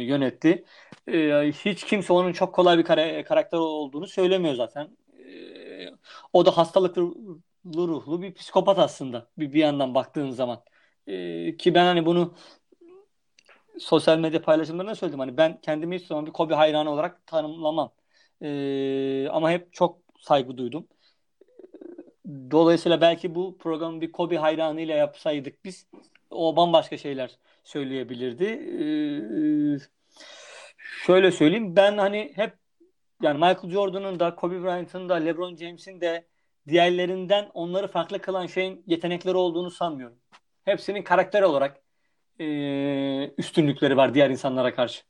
yönetti. 0.04 0.64
E, 1.09 1.52
hiç 1.64 1.85
kimse 1.85 2.12
onun 2.12 2.33
çok 2.33 2.54
kolay 2.54 2.78
bir 2.78 2.85
karakter 3.25 3.59
olduğunu 3.59 4.07
söylemiyor 4.07 4.54
zaten. 4.54 4.97
E, 5.18 5.90
o 6.33 6.47
da 6.47 6.57
hastalıklı 6.57 7.02
ruhlu 7.66 8.23
bir 8.23 8.35
psikopat 8.35 8.78
aslında 8.78 9.28
bir, 9.38 9.52
bir 9.52 9.61
yandan 9.61 9.95
baktığın 9.95 10.30
zaman. 10.30 10.62
Ki 11.59 11.75
ben 11.75 11.85
hani 11.85 12.07
bunu 12.07 12.35
sosyal 13.78 14.18
medya 14.18 14.42
paylaşımlarında 14.42 14.95
söyledim. 14.95 15.21
Hani 15.21 15.37
ben 15.37 15.61
kendimi 15.61 15.97
hiç 15.97 16.07
zaman 16.07 16.26
bir 16.26 16.33
Kobe 16.33 16.54
hayranı 16.54 16.90
olarak 16.90 17.26
tanımlamam. 17.26 17.92
ama 19.30 19.50
hep 19.50 19.73
çok 19.73 19.99
saygı 20.21 20.57
duydum. 20.59 20.87
Dolayısıyla 22.50 23.00
belki 23.00 23.35
bu 23.35 23.58
programı 23.58 24.00
bir 24.00 24.12
Kobe 24.12 24.37
hayranıyla 24.37 24.97
yapsaydık 24.97 25.64
biz 25.64 25.87
o 26.30 26.56
bambaşka 26.56 26.97
şeyler 26.97 27.38
söyleyebilirdi. 27.64 28.44
Ee, 28.44 29.78
şöyle 31.06 31.32
söyleyeyim 31.32 31.76
ben 31.76 31.99
hani 31.99 32.32
hep 32.35 32.52
yani 33.23 33.35
Michael 33.35 33.70
Jordan'ın 33.70 34.20
da 34.20 34.35
Kobe 34.35 34.62
Bryant'ın 34.62 35.08
da 35.08 35.14
LeBron 35.14 35.56
James'in 35.56 36.00
de 36.00 36.26
diğerlerinden 36.68 37.50
onları 37.54 37.88
farklı 37.88 38.18
kılan 38.18 38.47
şeyin 38.47 38.82
yetenekleri 38.87 39.37
olduğunu 39.37 39.70
sanmıyorum. 39.70 40.16
Hepsinin 40.64 41.02
karakter 41.02 41.42
olarak 41.42 41.80
e, 42.40 42.47
üstünlükleri 43.38 43.97
var 43.97 44.14
diğer 44.14 44.30
insanlara 44.30 44.75
karşı. 44.75 45.02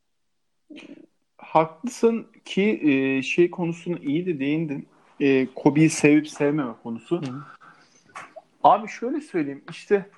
Haklısın 1.37 2.32
ki 2.44 2.80
e, 2.82 3.22
şey 3.22 3.50
konusunu 3.50 3.98
iyi 3.98 4.26
de 4.26 4.40
değindin. 4.40 4.88
E, 5.20 5.46
Kobe'yi 5.54 5.90
sevip 5.90 6.28
sevmeme 6.28 6.72
konusu. 6.82 7.22
Hı 7.22 7.30
hı. 7.30 7.42
Abi 8.64 8.88
şöyle 8.88 9.20
söyleyeyim 9.20 9.64
işte 9.70 10.10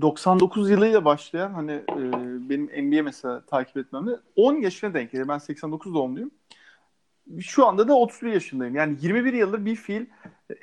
99 0.00 0.70
yılıyla 0.70 1.04
başlayan 1.04 1.52
hani 1.52 1.72
e, 1.72 2.12
benim 2.50 2.88
NBA 2.88 3.02
mesela 3.02 3.40
takip 3.40 3.76
etmemde 3.76 4.10
10 4.36 4.54
yaşına 4.54 4.94
denk 4.94 5.10
geliyor. 5.10 5.28
Ben 5.28 5.38
89 5.38 5.94
doğumluyum. 5.94 6.30
Şu 7.40 7.66
anda 7.66 7.88
da 7.88 7.94
31 7.94 8.32
yaşındayım. 8.32 8.74
Yani 8.74 8.96
21 9.00 9.32
yıldır 9.32 9.64
bir 9.64 9.76
fiil 9.76 10.06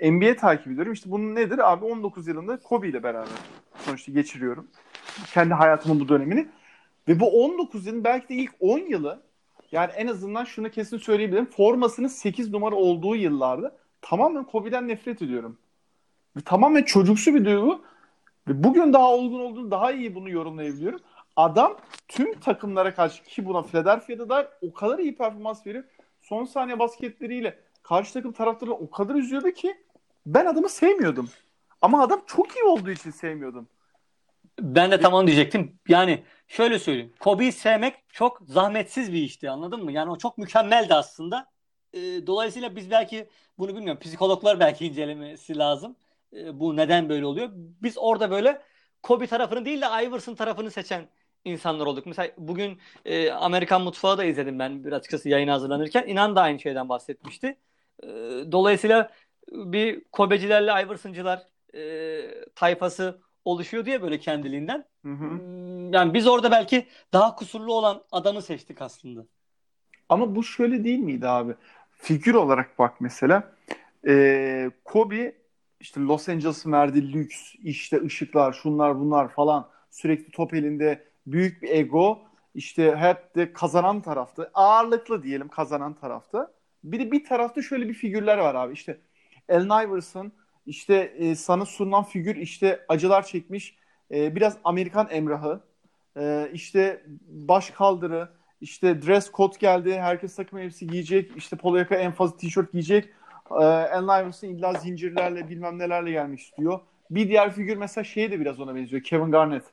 NBA 0.01 0.35
takip 0.35 0.67
ediyorum. 0.67 0.93
İşte 0.93 1.11
bunun 1.11 1.35
nedir? 1.35 1.71
Abi 1.71 1.85
19 1.85 2.27
yılında 2.27 2.57
Kobe 2.57 2.89
ile 2.89 3.03
beraber 3.03 3.27
sonuçta 3.77 4.11
geçiriyorum. 4.11 4.67
Kendi 5.33 5.53
hayatımın 5.53 5.99
bu 5.99 6.09
dönemini. 6.09 6.47
Ve 7.07 7.19
bu 7.19 7.43
19 7.45 7.85
yılın 7.85 8.03
belki 8.03 8.29
de 8.29 8.35
ilk 8.35 8.51
10 8.59 8.79
yılı 8.79 9.21
yani 9.71 9.91
en 9.91 10.07
azından 10.07 10.43
şunu 10.43 10.69
kesin 10.69 10.97
söyleyebilirim. 10.97 11.45
Formasının 11.45 12.07
8 12.07 12.51
numara 12.51 12.75
olduğu 12.75 13.15
yıllarda 13.15 13.75
tamamen 14.01 14.43
Kobe'den 14.43 14.87
nefret 14.87 15.21
ediyorum. 15.21 15.57
Ve 16.37 16.41
tamamen 16.41 16.83
çocuksu 16.83 17.35
bir 17.35 17.45
duygu. 17.45 17.81
Ve 18.47 18.63
bugün 18.63 18.93
daha 18.93 19.13
olgun 19.13 19.39
olduğunu 19.39 19.71
daha 19.71 19.91
iyi 19.91 20.15
bunu 20.15 20.29
yorumlayabiliyorum. 20.29 20.99
Adam 21.35 21.77
tüm 22.07 22.39
takımlara 22.39 22.93
karşı 22.93 23.23
ki 23.23 23.45
buna 23.45 23.61
Philadelphia'da 23.63 24.29
da 24.29 24.51
o 24.61 24.73
kadar 24.73 24.99
iyi 24.99 25.15
performans 25.15 25.67
verip 25.67 25.85
son 26.21 26.45
saniye 26.45 26.79
basketleriyle 26.79 27.59
karşı 27.83 28.13
takım 28.13 28.31
taraftarı 28.31 28.71
o 28.71 28.89
kadar 28.89 29.15
üzüyordu 29.15 29.51
ki 29.51 29.77
ben 30.25 30.45
adamı 30.45 30.69
sevmiyordum. 30.69 31.29
Ama 31.81 32.03
adam 32.03 32.21
çok 32.27 32.55
iyi 32.55 32.63
olduğu 32.63 32.91
için 32.91 33.11
sevmiyordum. 33.11 33.67
Ben 34.59 34.91
de 34.91 34.99
tam 34.99 35.13
onu 35.13 35.27
diyecektim. 35.27 35.79
Yani 35.87 36.23
şöyle 36.47 36.79
söyleyeyim. 36.79 37.13
Kobe'yi 37.19 37.51
sevmek 37.51 37.95
çok 38.09 38.41
zahmetsiz 38.45 39.13
bir 39.13 39.21
işti 39.21 39.49
anladın 39.49 39.83
mı? 39.83 39.91
Yani 39.91 40.11
o 40.11 40.17
çok 40.17 40.37
mükemmeldi 40.37 40.93
aslında. 40.93 41.51
E, 41.93 41.99
dolayısıyla 42.27 42.75
biz 42.75 42.91
belki 42.91 43.29
bunu 43.57 43.75
bilmiyorum. 43.75 43.99
Psikologlar 44.01 44.59
belki 44.59 44.87
incelemesi 44.87 45.57
lazım. 45.57 45.95
E, 46.33 46.59
bu 46.59 46.77
neden 46.77 47.09
böyle 47.09 47.25
oluyor? 47.25 47.49
Biz 47.53 47.97
orada 47.97 48.31
böyle 48.31 48.61
Kobe 49.03 49.27
tarafını 49.27 49.65
değil 49.65 49.81
de 49.81 49.85
Iverson 49.85 50.35
tarafını 50.35 50.71
seçen 50.71 51.09
insanlar 51.45 51.85
olduk. 51.85 52.05
Mesela 52.05 52.31
bugün 52.37 52.79
e, 53.05 53.31
Amerikan 53.31 53.81
Mutfağı 53.81 54.17
da 54.17 54.23
izledim 54.25 54.59
ben 54.59 54.83
bir 54.85 54.91
açıkçası 54.91 55.29
yayın 55.29 55.47
hazırlanırken. 55.47 56.07
İnan 56.07 56.35
da 56.35 56.41
aynı 56.41 56.59
şeyden 56.59 56.89
bahsetmişti. 56.89 57.57
E, 58.03 58.07
dolayısıyla 58.51 59.11
bir 59.51 60.03
Kobe'cilerle 60.11 60.71
Iverson'cılar 60.85 61.47
e, 61.73 62.45
tayfası 62.55 63.21
oluşuyor 63.47 63.85
diye 63.85 64.01
böyle 64.01 64.19
kendiliğinden. 64.19 64.85
Hı 65.05 65.11
hı. 65.11 65.29
Hmm, 65.29 65.93
yani 65.93 66.13
biz 66.13 66.27
orada 66.27 66.51
belki 66.51 66.87
daha 67.13 67.35
kusurlu 67.35 67.73
olan 67.73 68.03
adamı 68.11 68.41
seçtik 68.41 68.81
aslında. 68.81 69.25
Ama 70.09 70.35
bu 70.35 70.43
şöyle 70.43 70.83
değil 70.83 70.99
miydi 70.99 71.27
abi? 71.27 71.53
Figür 71.91 72.33
olarak 72.33 72.79
bak 72.79 73.01
mesela. 73.01 73.51
E, 74.07 74.71
Kobe 74.85 75.35
işte 75.79 76.01
Los 76.01 76.29
Angeles'ın 76.29 76.71
verdiği 76.71 77.13
lüks, 77.13 77.55
işte 77.63 78.01
ışıklar, 78.03 78.53
şunlar 78.53 78.99
bunlar 78.99 79.27
falan 79.27 79.69
sürekli 79.89 80.31
top 80.31 80.53
elinde 80.53 81.03
büyük 81.27 81.61
bir 81.61 81.69
ego 81.69 82.21
işte 82.55 82.95
hep 82.95 83.35
de 83.35 83.53
kazanan 83.53 84.01
tarafta 84.01 84.51
ağırlıklı 84.53 85.23
diyelim 85.23 85.47
kazanan 85.47 85.93
tarafta. 85.93 86.51
Bir 86.83 86.99
de 86.99 87.11
bir 87.11 87.25
tarafta 87.25 87.61
şöyle 87.61 87.89
bir 87.89 87.93
figürler 87.93 88.37
var 88.37 88.55
abi 88.55 88.73
işte 88.73 88.97
Allen 89.49 89.87
Iverson 89.87 90.31
işte 90.67 90.95
e, 91.17 91.35
sana 91.35 91.65
sunulan 91.65 92.03
figür 92.03 92.35
işte 92.35 92.85
acılar 92.87 93.25
çekmiş 93.25 93.77
e, 94.11 94.35
biraz 94.35 94.57
Amerikan 94.63 95.07
emrahı 95.11 95.61
e, 96.17 96.49
işte 96.53 97.03
baş 97.27 97.69
kaldırı 97.69 98.29
işte 98.61 99.01
dress 99.01 99.31
code 99.31 99.57
geldi 99.59 99.99
herkes 99.99 100.35
takım 100.35 100.59
elbise 100.59 100.85
giyecek 100.85 101.31
işte 101.37 101.55
polo 101.55 101.77
yaka 101.77 101.95
en 101.95 102.11
fazla 102.11 102.37
tişört 102.37 102.71
giyecek 102.71 103.09
e, 103.51 103.53
Allen 103.53 104.23
Iverson 104.23 104.47
illa 104.47 104.73
zincirlerle 104.73 105.49
bilmem 105.49 105.79
nelerle 105.79 106.11
gelmek 106.11 106.39
istiyor. 106.39 106.79
Bir 107.11 107.27
diğer 107.27 107.51
figür 107.51 107.77
mesela 107.77 108.03
şeye 108.03 108.31
de 108.31 108.39
biraz 108.39 108.59
ona 108.59 108.75
benziyor 108.75 109.03
Kevin 109.03 109.31
Garnett. 109.31 109.63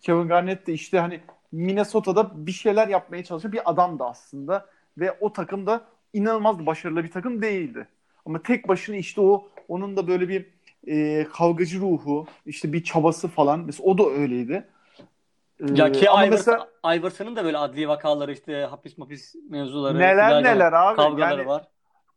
Kevin 0.00 0.28
Garnett 0.28 0.66
de 0.66 0.72
işte 0.72 0.98
hani 0.98 1.20
Minnesota'da 1.52 2.46
bir 2.46 2.52
şeyler 2.52 2.88
yapmaya 2.88 3.24
çalışan 3.24 3.52
bir 3.52 3.70
adamdı 3.70 4.04
aslında 4.04 4.66
ve 4.98 5.12
o 5.20 5.32
takım 5.32 5.66
da 5.66 5.84
inanılmaz 6.12 6.66
başarılı 6.66 7.04
bir 7.04 7.10
takım 7.10 7.42
değildi. 7.42 7.88
Ama 8.26 8.42
tek 8.42 8.68
başına 8.68 8.96
işte 8.96 9.20
o 9.20 9.48
onun 9.70 9.96
da 9.96 10.08
böyle 10.08 10.28
bir 10.28 10.46
e, 10.86 11.26
kavgacı 11.32 11.80
ruhu, 11.80 12.26
işte 12.46 12.72
bir 12.72 12.84
çabası 12.84 13.28
falan. 13.28 13.60
Mesela 13.60 13.90
o 13.90 13.98
da 13.98 14.08
öyleydi. 14.08 14.68
Ee, 15.60 15.64
ya 15.74 15.92
ki 15.92 16.04
Iverson, 16.04 16.30
mesela, 16.30 16.68
Iverson'ın 16.96 17.36
da 17.36 17.44
böyle 17.44 17.58
adli 17.58 17.88
vakaları 17.88 18.32
işte 18.32 18.64
hapis 18.70 18.98
mapis 18.98 19.34
mevzuları. 19.50 19.98
Neler 19.98 20.42
neler 20.42 20.72
abi. 20.72 20.96
Kavgaları 20.96 21.38
yani, 21.40 21.46
var. 21.46 21.68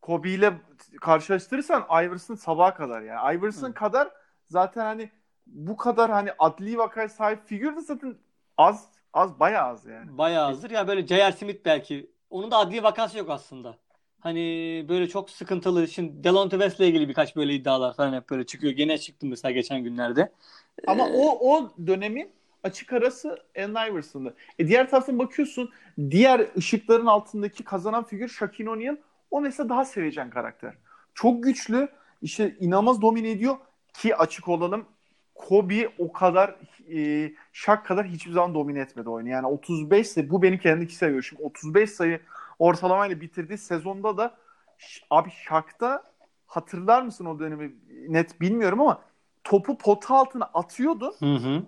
Kobe 0.01 0.29
ile 0.29 0.53
karşılaştırırsan 1.01 1.86
Iverson 2.03 2.36
sabaha 2.36 2.74
kadar 2.74 3.01
yani. 3.01 3.38
Iverson 3.38 3.69
Hı. 3.69 3.74
kadar 3.74 4.10
zaten 4.45 4.81
hani 4.81 5.10
bu 5.48 5.77
kadar 5.77 6.12
hani 6.12 6.29
adli 6.39 6.77
vakaya 6.77 7.10
sahip 7.10 7.45
figür 7.45 7.75
de 7.75 7.81
zaten 7.81 8.15
az 8.57 8.86
az 9.13 9.39
bayağı 9.39 9.67
az 9.67 9.86
yani. 9.86 10.17
Bayağı 10.17 10.48
azdır. 10.48 10.72
Ya 10.72 10.88
böyle 10.88 11.07
J.R. 11.07 11.31
Smith 11.31 11.65
belki. 11.65 12.12
Onun 12.29 12.51
da 12.51 12.57
adli 12.57 12.83
vakası 12.83 13.17
yok 13.17 13.29
aslında. 13.29 13.82
Hani 14.24 14.86
böyle 14.89 15.08
çok 15.08 15.30
sıkıntılı. 15.30 15.88
Şimdi 15.88 16.24
Delonte 16.24 16.58
West'le 16.58 16.80
ilgili 16.80 17.10
birkaç 17.10 17.36
böyle 17.36 17.53
iddialar 17.53 17.96
falan 17.96 18.13
hep 18.13 18.30
böyle 18.30 18.46
çıkıyor. 18.46 18.74
Gene 18.74 18.98
çıktı 18.98 19.25
mesela 19.25 19.51
geçen 19.51 19.84
günlerde. 19.84 20.32
Ama 20.88 21.08
ee... 21.08 21.12
o 21.13 21.51
o 21.51 21.72
dönemin 21.88 22.30
açık 22.63 22.94
arası 22.94 23.38
Allen 23.58 23.92
Iverson'dı. 23.92 24.36
E 24.60 24.68
diğer 24.68 24.89
taraftan 24.89 25.20
bakıyorsun 25.20 25.70
diğer 26.12 26.48
ışıkların 26.58 27.06
altındaki 27.06 27.63
kazanan 27.63 28.03
figür 28.03 28.27
Shaquille 28.27 28.70
O'Neal. 28.70 28.96
O 29.32 29.42
mesela 29.42 29.70
daha 29.70 29.86
sevecen 29.86 30.30
karakter. 30.30 30.74
Çok 31.13 31.44
güçlü. 31.44 31.88
işte 32.22 32.56
inanılmaz 32.60 33.01
domine 33.01 33.32
ediyor 33.32 33.56
ki 33.94 34.15
açık 34.15 34.48
olalım 34.48 34.86
Kobe 35.36 35.89
o 35.98 36.12
kadar 36.12 36.56
e, 36.94 37.32
şak 37.53 37.86
kadar 37.86 38.08
hiçbir 38.08 38.32
zaman 38.32 38.53
domine 38.53 38.80
etmedi 38.80 39.10
oyunu. 39.10 39.30
Yani 39.30 39.48
35 39.48 40.08
sayı 40.08 40.30
bu 40.30 40.42
benim 40.42 40.58
kendi 40.58 40.88
kişisel 40.88 41.10
görüşüm. 41.10 41.38
35 41.42 41.89
sayı 41.89 42.20
ortalamayla 42.60 43.22
bitirdiği 43.22 43.57
sezonda 43.57 44.17
da 44.17 44.38
abi 45.10 45.29
şakta 45.31 46.03
hatırlar 46.48 47.01
mısın 47.01 47.25
o 47.25 47.39
dönemi 47.39 47.75
net 48.07 48.41
bilmiyorum 48.41 48.81
ama 48.81 49.01
topu 49.43 49.77
pota 49.77 50.15
altına 50.15 50.45
atıyordu. 50.45 51.15
Hı 51.19 51.36
hı. 51.36 51.63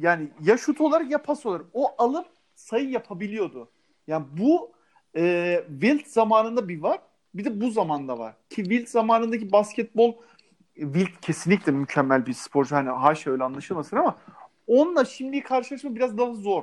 Yani 0.00 0.30
ya 0.40 0.56
şut 0.56 0.80
olarak 0.80 1.10
ya 1.10 1.22
pas 1.22 1.46
olarak 1.46 1.66
o 1.72 1.94
alıp 1.98 2.26
sayı 2.54 2.90
yapabiliyordu. 2.90 3.70
Yani 4.06 4.26
bu 4.38 4.72
e, 5.16 5.64
Wilt 5.68 6.06
zamanında 6.06 6.68
bir 6.68 6.82
var. 6.82 7.00
Bir 7.34 7.44
de 7.44 7.60
bu 7.60 7.70
zamanda 7.70 8.18
var. 8.18 8.34
Ki 8.50 8.56
Wilt 8.56 8.88
zamanındaki 8.88 9.52
basketbol 9.52 10.14
Wilt 10.74 11.20
kesinlikle 11.20 11.72
mükemmel 11.72 12.26
bir 12.26 12.32
sporcu. 12.32 12.76
Hani 12.76 12.90
haşa 12.90 13.30
öyle 13.30 13.44
anlaşılmasın 13.44 13.96
ama 13.96 14.16
onunla 14.66 15.04
şimdi 15.04 15.42
karşılaşma 15.42 15.94
biraz 15.94 16.18
daha 16.18 16.34
zor. 16.34 16.62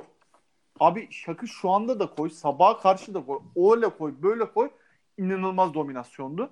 Abi 0.80 1.08
Şak'ı 1.10 1.48
şu 1.48 1.70
anda 1.70 2.00
da 2.00 2.06
koy, 2.06 2.30
sabaha 2.30 2.78
karşı 2.78 3.14
da 3.14 3.24
koy, 3.24 3.38
öyle 3.56 3.88
koy, 3.88 4.14
böyle 4.22 4.52
koy. 4.52 4.70
inanılmaz 5.18 5.74
dominasyondu. 5.74 6.50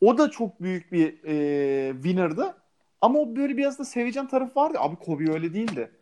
O 0.00 0.18
da 0.18 0.30
çok 0.30 0.62
büyük 0.62 0.92
bir 0.92 1.24
e, 1.24 1.92
winner'dı. 1.92 2.56
Ama 3.00 3.18
o 3.18 3.36
böyle 3.36 3.56
biraz 3.56 3.78
da 3.78 3.84
sevecen 3.84 4.28
tarafı 4.28 4.60
vardı. 4.60 4.78
Abi 4.80 4.96
Kobe 4.96 5.32
öyle 5.32 5.54
değildi. 5.54 5.92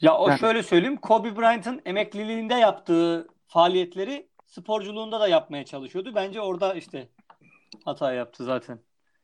Ya 0.00 0.18
o 0.18 0.28
yani. 0.28 0.38
şöyle 0.38 0.62
söyleyeyim. 0.62 0.96
Kobe 0.96 1.36
Bryant'ın 1.36 1.82
emekliliğinde 1.84 2.54
yaptığı 2.54 3.28
faaliyetleri 3.46 4.26
sporculuğunda 4.46 5.20
da 5.20 5.28
yapmaya 5.28 5.64
çalışıyordu. 5.64 6.14
Bence 6.14 6.40
orada 6.40 6.74
işte 6.74 7.08
hata 7.84 8.12
yaptı 8.12 8.44
zaten. 8.44 8.78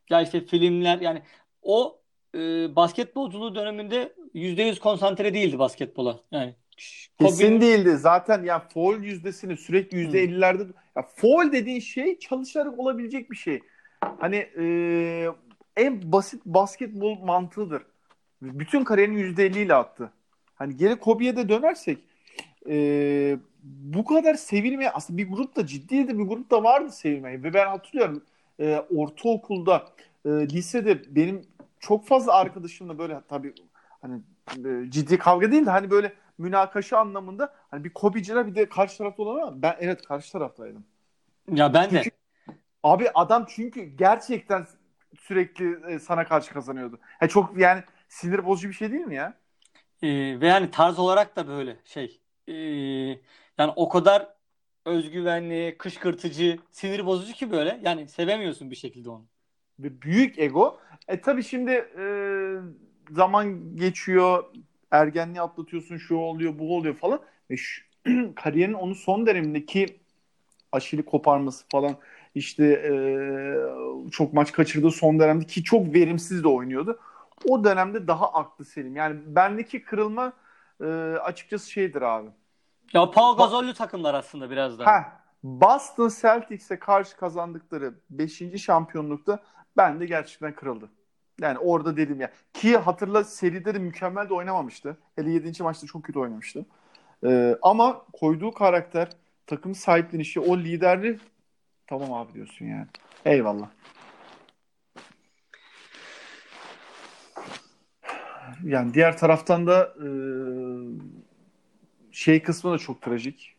Ya 0.09 0.21
işte 0.21 0.45
filmler 0.45 0.99
yani 0.99 1.21
o 1.61 1.99
e, 2.35 2.39
basketbolculuğu 2.75 3.55
döneminde 3.55 4.13
%100 4.35 4.79
konsantre 4.79 5.33
değildi 5.33 5.59
basketbola. 5.59 6.19
Yani 6.31 6.55
Kesin 7.19 7.47
Kobe... 7.47 7.61
değildi. 7.61 7.97
Zaten 7.97 8.43
ya 8.43 8.59
foul 8.59 9.03
yüzdesini 9.03 9.57
sürekli 9.57 9.97
yüzde 9.97 10.19
ellilerde 10.23 10.63
ya 10.95 11.01
foul 11.15 11.51
dediğin 11.51 11.79
şey 11.79 12.19
çalışarak 12.19 12.79
olabilecek 12.79 13.31
bir 13.31 13.35
şey. 13.35 13.59
Hani 14.19 14.35
e, 14.35 14.65
en 15.75 16.11
basit 16.11 16.45
basketbol 16.45 17.19
mantığıdır. 17.19 17.83
Bütün 18.41 18.83
kariyerini 18.83 19.21
yüzde 19.21 19.45
elliyle 19.45 19.73
attı. 19.73 20.11
Hani 20.55 20.77
geri 20.77 20.95
Kobe'ye 20.95 21.35
de 21.35 21.49
dönersek 21.49 21.97
e, 22.69 23.37
bu 23.63 24.05
kadar 24.05 24.33
sevilmeye 24.33 24.91
aslında 24.91 25.17
bir 25.17 25.29
grup 25.29 25.55
da 25.55 25.65
ciddi 25.65 26.07
de 26.07 26.19
bir 26.19 26.23
grup 26.23 26.51
da 26.51 26.63
vardı 26.63 26.91
sevilmeye 26.91 27.43
ve 27.43 27.53
ben 27.53 27.67
hatırlıyorum 27.67 28.23
e, 28.59 28.83
ortaokulda 28.95 29.85
e, 30.25 30.29
lisede 30.29 31.15
benim 31.15 31.41
çok 31.79 32.07
fazla 32.07 32.33
arkadaşımla 32.33 32.97
böyle 32.97 33.21
tabii 33.29 33.53
hani 34.01 34.21
e, 34.65 34.91
ciddi 34.91 35.17
kavga 35.17 35.51
değil 35.51 35.65
de 35.65 35.69
hani 35.69 35.91
böyle 35.91 36.13
münakaşa 36.37 36.97
anlamında 36.97 37.53
hani 37.71 37.83
bir 37.83 37.89
Kobe'ciler 37.89 38.47
bir 38.47 38.55
de 38.55 38.69
karşı 38.69 38.97
tarafta 38.97 39.23
olan 39.23 39.41
ama 39.41 39.61
ben 39.61 39.75
evet 39.79 40.01
karşı 40.01 40.31
taraftaydım. 40.31 40.85
Ya 41.51 41.73
ben 41.73 41.89
çünkü, 41.89 42.09
de. 42.09 42.53
Abi 42.83 43.09
adam 43.13 43.45
çünkü 43.49 43.83
gerçekten 43.83 44.67
sürekli 45.19 45.93
e, 45.93 45.99
sana 45.99 46.25
karşı 46.25 46.53
kazanıyordu. 46.53 46.99
Ha 47.19 47.27
çok 47.27 47.57
yani 47.57 47.83
sinir 48.09 48.45
bozucu 48.45 48.69
bir 48.69 48.73
şey 48.73 48.91
değil 48.91 49.05
mi 49.05 49.15
ya? 49.15 49.33
Ee, 50.01 50.41
ve 50.41 50.47
yani 50.47 50.71
tarz 50.71 50.99
olarak 50.99 51.35
da 51.35 51.47
böyle 51.47 51.77
şey. 51.85 52.21
Ee, 52.47 52.53
yani 53.57 53.73
o 53.75 53.89
kadar 53.89 54.33
özgüvenli, 54.85 55.75
kışkırtıcı, 55.77 56.59
sinir 56.71 57.05
bozucu 57.05 57.33
ki 57.33 57.51
böyle. 57.51 57.79
Yani 57.83 58.07
sevemiyorsun 58.07 58.71
bir 58.71 58.75
şekilde 58.75 59.09
onu. 59.09 59.25
Ve 59.79 60.01
büyük 60.01 60.39
ego. 60.39 60.79
E 61.07 61.21
tabii 61.21 61.43
şimdi 61.43 61.71
e, 61.71 62.05
zaman 63.11 63.75
geçiyor, 63.75 64.43
ergenliği 64.91 65.41
atlatıyorsun, 65.41 65.97
şu 65.97 66.15
oluyor, 66.15 66.59
bu 66.59 66.75
oluyor 66.75 66.95
falan. 66.95 67.19
Ve 67.51 67.57
şu, 67.57 67.81
kariyerin 68.35 68.73
onun 68.73 68.93
son 68.93 69.25
dönemindeki 69.27 69.99
aşili 70.71 71.05
koparması 71.05 71.65
falan 71.71 71.95
işte 72.35 72.65
e, 72.65 72.91
çok 74.11 74.33
maç 74.33 74.51
kaçırdığı 74.51 74.91
son 74.91 75.19
dönemde 75.19 75.45
ki 75.45 75.63
çok 75.63 75.93
verimsiz 75.93 76.43
de 76.43 76.47
oynuyordu. 76.47 76.99
O 77.49 77.63
dönemde 77.63 78.07
daha 78.07 78.33
aklı 78.33 78.65
selim. 78.65 78.95
Yani 78.95 79.19
bendeki 79.25 79.83
kırılma 79.83 80.33
e, 80.81 80.85
açıkçası 81.23 81.71
şeydir 81.71 82.01
abi. 82.01 82.29
Ya 82.93 83.11
Paul 83.11 83.37
Gasol'lü 83.37 83.73
takımlar 83.73 84.13
aslında 84.13 84.49
biraz 84.49 84.79
da. 84.79 84.85
Heh, 84.85 85.03
Boston 85.43 86.11
Celtics'e 86.21 86.79
karşı 86.79 87.17
kazandıkları 87.17 87.93
5. 88.09 88.57
şampiyonlukta 88.57 89.39
ben 89.77 89.99
de 89.99 90.05
gerçekten 90.05 90.55
kırıldı. 90.55 90.89
Yani 91.41 91.57
orada 91.57 91.97
dedim 91.97 92.21
ya. 92.21 92.31
Ki 92.53 92.77
hatırla 92.77 93.23
seride 93.23 93.75
de 93.75 93.79
mükemmel 93.79 94.29
de 94.29 94.33
oynamamıştı. 94.33 94.97
Hele 95.15 95.31
7. 95.31 95.63
maçta 95.63 95.87
çok 95.87 96.03
kötü 96.03 96.19
oynamıştı. 96.19 96.65
Ee, 97.25 97.55
ama 97.61 98.05
koyduğu 98.13 98.51
karakter, 98.51 99.09
takım 99.47 99.75
sahiplenişi, 99.75 100.39
o 100.39 100.57
liderliği 100.57 101.19
tamam 101.87 102.13
abi 102.13 102.33
diyorsun 102.33 102.65
yani. 102.65 102.87
Eyvallah. 103.25 103.69
Yani 108.63 108.93
diğer 108.93 109.17
taraftan 109.17 109.67
da 109.67 109.93
e, 110.03 110.09
şey 112.11 112.43
kısmı 112.43 112.71
da 112.71 112.77
çok 112.77 113.01
trajik. 113.01 113.55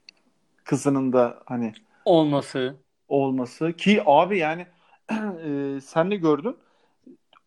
Kızının 0.65 1.13
da 1.13 1.43
hani 1.47 1.73
olması 2.05 2.77
olması 3.09 3.73
ki 3.73 4.03
abi 4.07 4.39
yani 4.39 4.67
e, 5.11 5.81
sen 5.81 6.11
de 6.11 6.17
gördün 6.17 6.57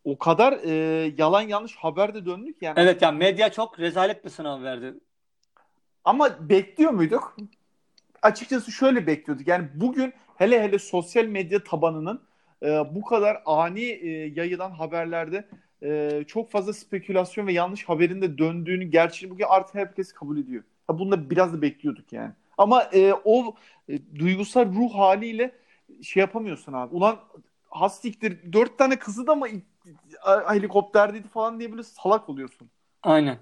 o 0.03 0.17
kadar 0.17 0.53
e, 0.63 0.73
yalan 1.17 1.41
yanlış 1.41 1.75
haber 1.75 2.13
de 2.13 2.25
döndük 2.25 2.61
yani. 2.61 2.79
Evet 2.79 3.01
yani 3.01 3.17
medya 3.17 3.51
çok 3.51 3.79
rezalet 3.79 4.25
bir 4.25 4.29
sınav 4.29 4.63
verdi. 4.63 4.93
Ama 6.03 6.49
bekliyor 6.49 6.91
muyduk? 6.91 7.37
Açıkçası 8.21 8.71
şöyle 8.71 9.07
bekliyorduk. 9.07 9.47
Yani 9.47 9.67
bugün 9.75 10.13
hele 10.35 10.63
hele 10.63 10.79
sosyal 10.79 11.25
medya 11.25 11.63
tabanının 11.63 12.21
e, 12.63 12.67
bu 12.67 13.01
kadar 13.01 13.41
ani 13.45 13.81
e, 13.81 14.09
yayılan 14.09 14.71
haberlerde 14.71 15.47
e, 15.83 16.23
çok 16.27 16.51
fazla 16.51 16.73
spekülasyon 16.73 17.47
ve 17.47 17.53
yanlış 17.53 17.83
haberin 17.83 18.21
de 18.21 18.37
döndüğünü 18.37 18.83
gerçeğini 18.83 19.33
bugün 19.33 19.45
artık 19.49 19.75
herkes 19.75 20.13
kabul 20.13 20.37
ediyor. 20.37 20.63
Ha, 20.87 20.99
bunu 20.99 21.11
da 21.11 21.29
biraz 21.29 21.53
da 21.53 21.61
bekliyorduk 21.61 22.13
yani. 22.13 22.31
Ama 22.57 22.83
e, 22.93 23.13
o 23.23 23.55
e, 23.89 23.99
duygusal 24.15 24.65
ruh 24.65 24.93
haliyle 24.93 25.51
şey 26.03 26.21
yapamıyorsun 26.21 26.73
abi. 26.73 26.95
Ulan 26.95 27.19
hastiktir 27.69 28.53
dört 28.53 28.77
tane 28.77 28.99
kızı 28.99 29.27
da 29.27 29.35
mı 29.35 29.47
helikopterdeydi 30.47 31.27
falan 31.27 31.59
diye 31.59 31.71
böyle 31.71 31.83
salak 31.83 32.29
oluyorsun. 32.29 32.69
Aynen. 33.03 33.37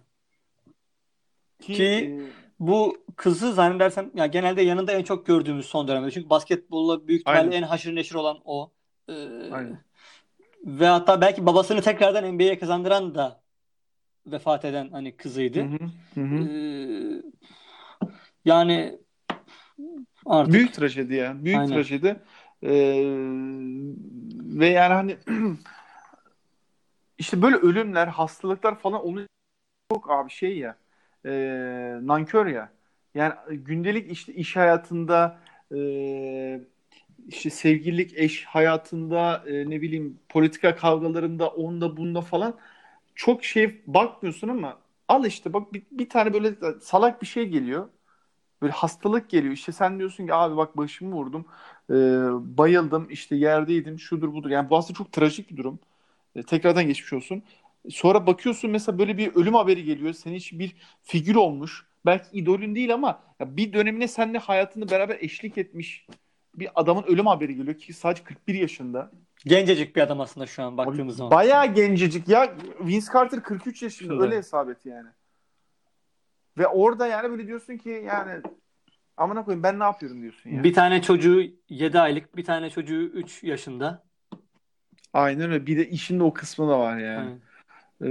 Ki, 1.59 1.73
Ki 1.73 1.83
e, 1.83 2.19
bu 2.59 2.97
kızı 3.15 3.53
zannedersem 3.53 4.11
ya 4.15 4.25
genelde 4.25 4.61
yanında 4.61 4.91
en 4.91 5.03
çok 5.03 5.25
gördüğümüz 5.25 5.65
son 5.65 5.87
dönemde. 5.87 6.11
Çünkü 6.11 6.29
basketbolla 6.29 7.07
büyük 7.07 7.21
ihtimalle 7.21 7.55
en 7.55 7.63
haşır 7.63 7.95
neşir 7.95 8.15
olan 8.15 8.39
o. 8.45 8.71
Ee, 9.09 9.13
Aynen. 9.51 9.79
Ve 10.65 10.85
hatta 10.85 11.21
belki 11.21 11.45
babasını 11.45 11.81
tekrardan 11.81 12.35
NBA'ye 12.35 12.59
kazandıran 12.59 13.15
da 13.15 13.41
vefat 14.27 14.65
eden 14.65 14.89
hani 14.91 15.17
kızıydı. 15.17 15.63
Hı 15.63 15.77
hı, 16.15 16.21
hı. 16.21 16.43
Ee, 16.43 17.21
yani 18.45 18.99
artık 20.25 20.53
büyük 20.53 20.73
trajedi 20.73 21.15
ya. 21.15 21.45
Büyük 21.45 21.59
Aynen. 21.59 21.73
trajedi. 21.73 22.19
Ee, 22.63 22.69
ve 24.59 24.67
yani 24.67 24.93
hani 24.93 25.17
işte 27.19 27.41
böyle 27.41 27.55
ölümler, 27.55 28.07
hastalıklar 28.07 28.79
falan 28.79 29.03
onu 29.05 29.27
çok 29.93 30.11
abi 30.11 30.31
şey 30.31 30.57
ya 30.57 30.77
e, 31.25 31.31
nankör 32.03 32.47
ya. 32.47 32.73
Yani 33.15 33.33
gündelik 33.51 34.11
işte 34.11 34.33
iş 34.33 34.55
hayatında 34.55 35.39
e, 35.75 36.61
işte 37.27 37.49
sevgililik 37.49 38.13
eş 38.17 38.45
hayatında 38.45 39.43
e, 39.47 39.69
ne 39.69 39.81
bileyim 39.81 40.19
politika 40.29 40.75
kavgalarında 40.75 41.47
onda 41.49 41.97
bunda 41.97 42.21
falan 42.21 42.57
çok 43.15 43.43
şey 43.45 43.81
bakmıyorsun 43.87 44.47
ama 44.47 44.79
al 45.07 45.25
işte 45.25 45.53
bak 45.53 45.73
bir, 45.73 45.83
bir 45.91 46.09
tane 46.09 46.33
böyle 46.33 46.55
salak 46.81 47.21
bir 47.21 47.27
şey 47.27 47.49
geliyor. 47.49 47.89
Böyle 48.61 48.73
hastalık 48.73 49.29
geliyor. 49.29 49.53
İşte 49.53 49.71
sen 49.71 49.99
diyorsun 49.99 50.27
ki 50.27 50.33
abi 50.33 50.57
bak 50.57 50.77
başımı 50.77 51.15
vurdum. 51.15 51.45
E, 51.89 51.93
bayıldım 52.57 53.07
işte 53.09 53.35
yerdeydim 53.35 53.99
şudur 53.99 54.33
budur. 54.33 54.49
Yani 54.49 54.69
bu 54.69 54.77
aslında 54.77 54.97
çok 54.97 55.11
trajik 55.11 55.51
bir 55.51 55.57
durum. 55.57 55.79
E, 56.35 56.43
tekrardan 56.43 56.87
geçmiş 56.87 57.13
olsun. 57.13 57.43
Sonra 57.89 58.27
bakıyorsun 58.27 58.71
mesela 58.71 58.99
böyle 58.99 59.17
bir 59.17 59.35
ölüm 59.35 59.53
haberi 59.53 59.83
geliyor. 59.83 60.13
Senin 60.13 60.35
için 60.35 60.59
bir 60.59 60.75
figür 61.03 61.35
olmuş. 61.35 61.85
Belki 62.05 62.37
idolün 62.37 62.75
değil 62.75 62.93
ama 62.93 63.23
ya 63.39 63.57
bir 63.57 63.73
dönemine 63.73 64.07
seninle 64.07 64.37
hayatını 64.37 64.89
beraber 64.89 65.17
eşlik 65.19 65.57
etmiş 65.57 66.05
bir 66.55 66.69
adamın 66.75 67.03
ölüm 67.03 67.25
haberi 67.25 67.55
geliyor 67.55 67.77
ki 67.77 67.93
sadece 67.93 68.23
41 68.23 68.53
yaşında. 68.53 69.11
Gencecik 69.45 69.95
bir 69.95 70.01
adam 70.01 70.21
aslında 70.21 70.45
şu 70.45 70.63
an 70.63 70.77
baktığımız 70.77 71.17
zaman. 71.17 71.31
Bayağı 71.31 71.73
gencecik 71.73 72.27
ya. 72.27 72.53
Vince 72.79 73.05
Carter 73.13 73.43
43 73.43 73.83
yaşında 73.83 74.13
Şurada. 74.13 74.23
öyle 74.23 74.37
hesap 74.37 74.69
et 74.69 74.85
yani. 74.85 75.07
Ve 76.57 76.67
orada 76.67 77.07
yani 77.07 77.29
böyle 77.29 77.47
diyorsun 77.47 77.77
ki 77.77 77.89
yani 77.89 78.41
amına 79.17 79.45
koyayım 79.45 79.63
ben 79.63 79.79
ne 79.79 79.83
yapıyorum 79.83 80.21
diyorsun 80.21 80.49
ya. 80.49 80.63
Bir 80.63 80.73
tane 80.73 81.01
çocuğu 81.01 81.43
7 81.69 81.99
aylık, 81.99 82.35
bir 82.35 82.43
tane 82.43 82.69
çocuğu 82.69 83.01
3 83.01 83.43
yaşında. 83.43 84.08
Aynen 85.13 85.51
öyle. 85.51 85.65
Bir 85.65 85.77
de 85.77 85.89
işin 85.89 86.19
de 86.19 86.23
o 86.23 86.33
kısmı 86.33 86.69
da 86.69 86.79
var 86.79 86.97
yani. 86.97 87.37
Ee, 88.01 88.07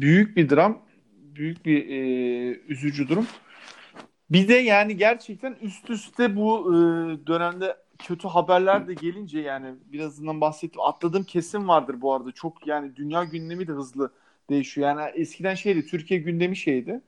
büyük 0.00 0.36
bir 0.36 0.50
dram. 0.50 0.82
Büyük 1.34 1.66
bir 1.66 1.88
e, 1.88 2.60
üzücü 2.68 3.08
durum. 3.08 3.26
Bir 4.30 4.48
de 4.48 4.54
yani 4.54 4.96
gerçekten 4.96 5.56
üst 5.62 5.90
üste 5.90 6.36
bu 6.36 6.74
e, 6.74 6.76
dönemde 7.26 7.76
kötü 7.98 8.28
haberler 8.28 8.88
de 8.88 8.94
gelince 8.94 9.40
yani 9.40 9.74
birazından 9.92 10.40
bahsettim. 10.40 10.80
Atladığım 10.80 11.24
kesim 11.24 11.68
vardır 11.68 12.00
bu 12.00 12.14
arada. 12.14 12.32
Çok 12.32 12.66
yani 12.66 12.96
dünya 12.96 13.24
gündemi 13.24 13.68
de 13.68 13.72
hızlı 13.72 14.12
değişiyor. 14.50 14.88
Yani 14.88 15.10
eskiden 15.14 15.54
şeydi 15.54 15.86
Türkiye 15.86 16.20
gündemi 16.20 16.56
şeydi. 16.56 17.00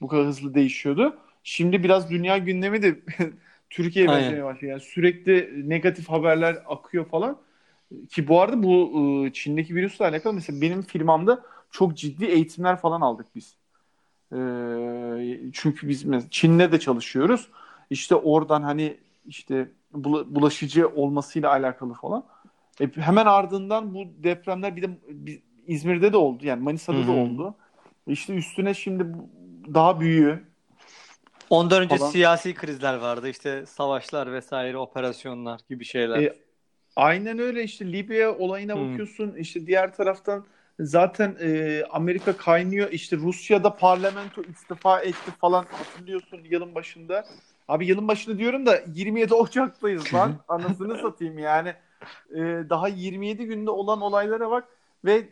Bu 0.00 0.08
kadar 0.08 0.26
hızlı 0.26 0.54
değişiyordu. 0.54 1.18
Şimdi 1.44 1.82
biraz 1.82 2.10
dünya 2.10 2.38
gündemi 2.38 2.82
de 2.82 3.00
Türkiye'ye 3.70 4.10
benzemeye 4.10 4.44
başlıyor. 4.44 4.72
Yani 4.72 4.82
sürekli 4.82 5.64
negatif 5.68 6.08
haberler 6.08 6.62
akıyor 6.66 7.04
falan. 7.08 7.38
Ki 8.10 8.28
bu 8.28 8.40
arada 8.40 8.62
bu 8.62 8.92
e, 9.26 9.32
Çin'deki 9.32 9.74
virüsle 9.74 10.06
alakalı 10.06 10.32
mesela 10.32 10.60
benim 10.60 10.82
firmamda 10.82 11.42
çok 11.70 11.96
ciddi 11.96 12.24
eğitimler 12.24 12.76
falan 12.76 13.00
aldık 13.00 13.26
biz. 13.34 13.56
E, 14.32 14.38
çünkü 15.52 15.88
biz 15.88 16.06
Çin'le 16.30 16.72
de 16.72 16.80
çalışıyoruz. 16.80 17.48
İşte 17.90 18.14
oradan 18.14 18.62
hani 18.62 18.96
işte 19.26 19.68
bulaşıcı 19.94 20.88
olmasıyla 20.88 21.50
alakalı 21.50 21.94
falan. 21.94 22.24
E, 22.80 22.86
hemen 22.96 23.26
ardından 23.26 23.94
bu 23.94 24.04
depremler 24.22 24.76
bir 24.76 24.82
de 24.82 24.90
İzmir'de 25.66 26.12
de 26.12 26.16
oldu. 26.16 26.46
Yani 26.46 26.62
Manisa'da 26.62 26.98
Hı-hı. 26.98 27.06
da 27.06 27.12
oldu. 27.12 27.54
İşte 28.06 28.34
üstüne 28.34 28.74
şimdi 28.74 29.06
daha 29.74 30.00
büyüyor. 30.00 30.38
Ondan 31.50 31.82
önce 31.82 31.96
falan. 31.96 32.10
siyasi 32.10 32.54
krizler 32.54 32.94
vardı. 32.94 33.28
İşte 33.28 33.66
savaşlar 33.66 34.32
vesaire, 34.32 34.76
operasyonlar 34.76 35.60
gibi 35.68 35.84
şeyler. 35.84 36.22
E, 36.22 36.34
aynen 37.00 37.38
öyle 37.38 37.62
işte 37.64 37.92
Libya 37.92 38.38
olayına 38.38 38.74
Hı. 38.76 38.80
bakıyorsun. 38.80 39.34
İşte 39.34 39.66
diğer 39.66 39.94
taraftan 39.94 40.44
zaten 40.80 41.36
e, 41.40 41.82
Amerika 41.90 42.36
kaynıyor. 42.36 42.92
İşte 42.92 43.16
Rusya'da 43.16 43.76
parlamento 43.76 44.42
istifa 44.42 45.00
etti 45.00 45.30
falan 45.40 45.64
hatırlıyorsun 45.72 46.40
yılın 46.50 46.74
başında. 46.74 47.24
Abi 47.68 47.86
yılın 47.86 48.08
başında 48.08 48.38
diyorum 48.38 48.66
da 48.66 48.80
27 48.94 49.34
Ocak'tayız 49.34 50.14
lan. 50.14 50.34
Anasını 50.48 50.98
satayım 50.98 51.38
yani. 51.38 51.74
E, 52.30 52.38
daha 52.70 52.88
27 52.88 53.44
günde 53.44 53.70
olan 53.70 54.00
olaylara 54.00 54.50
bak 54.50 54.68
ve 55.04 55.28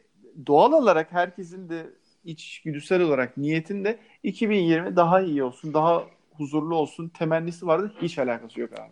doğal 0.46 0.72
olarak 0.72 1.12
herkesin 1.12 1.68
de 1.68 1.86
içgüdüsel 2.24 3.02
olarak 3.02 3.36
niyetinde 3.36 3.98
2020 4.22 4.96
daha 4.96 5.20
iyi 5.20 5.42
olsun, 5.42 5.74
daha 5.74 6.04
huzurlu 6.36 6.76
olsun 6.76 7.08
temennisi 7.08 7.66
vardı. 7.66 7.92
Hiç 8.02 8.18
alakası 8.18 8.60
yok 8.60 8.70
abi. 8.72 8.90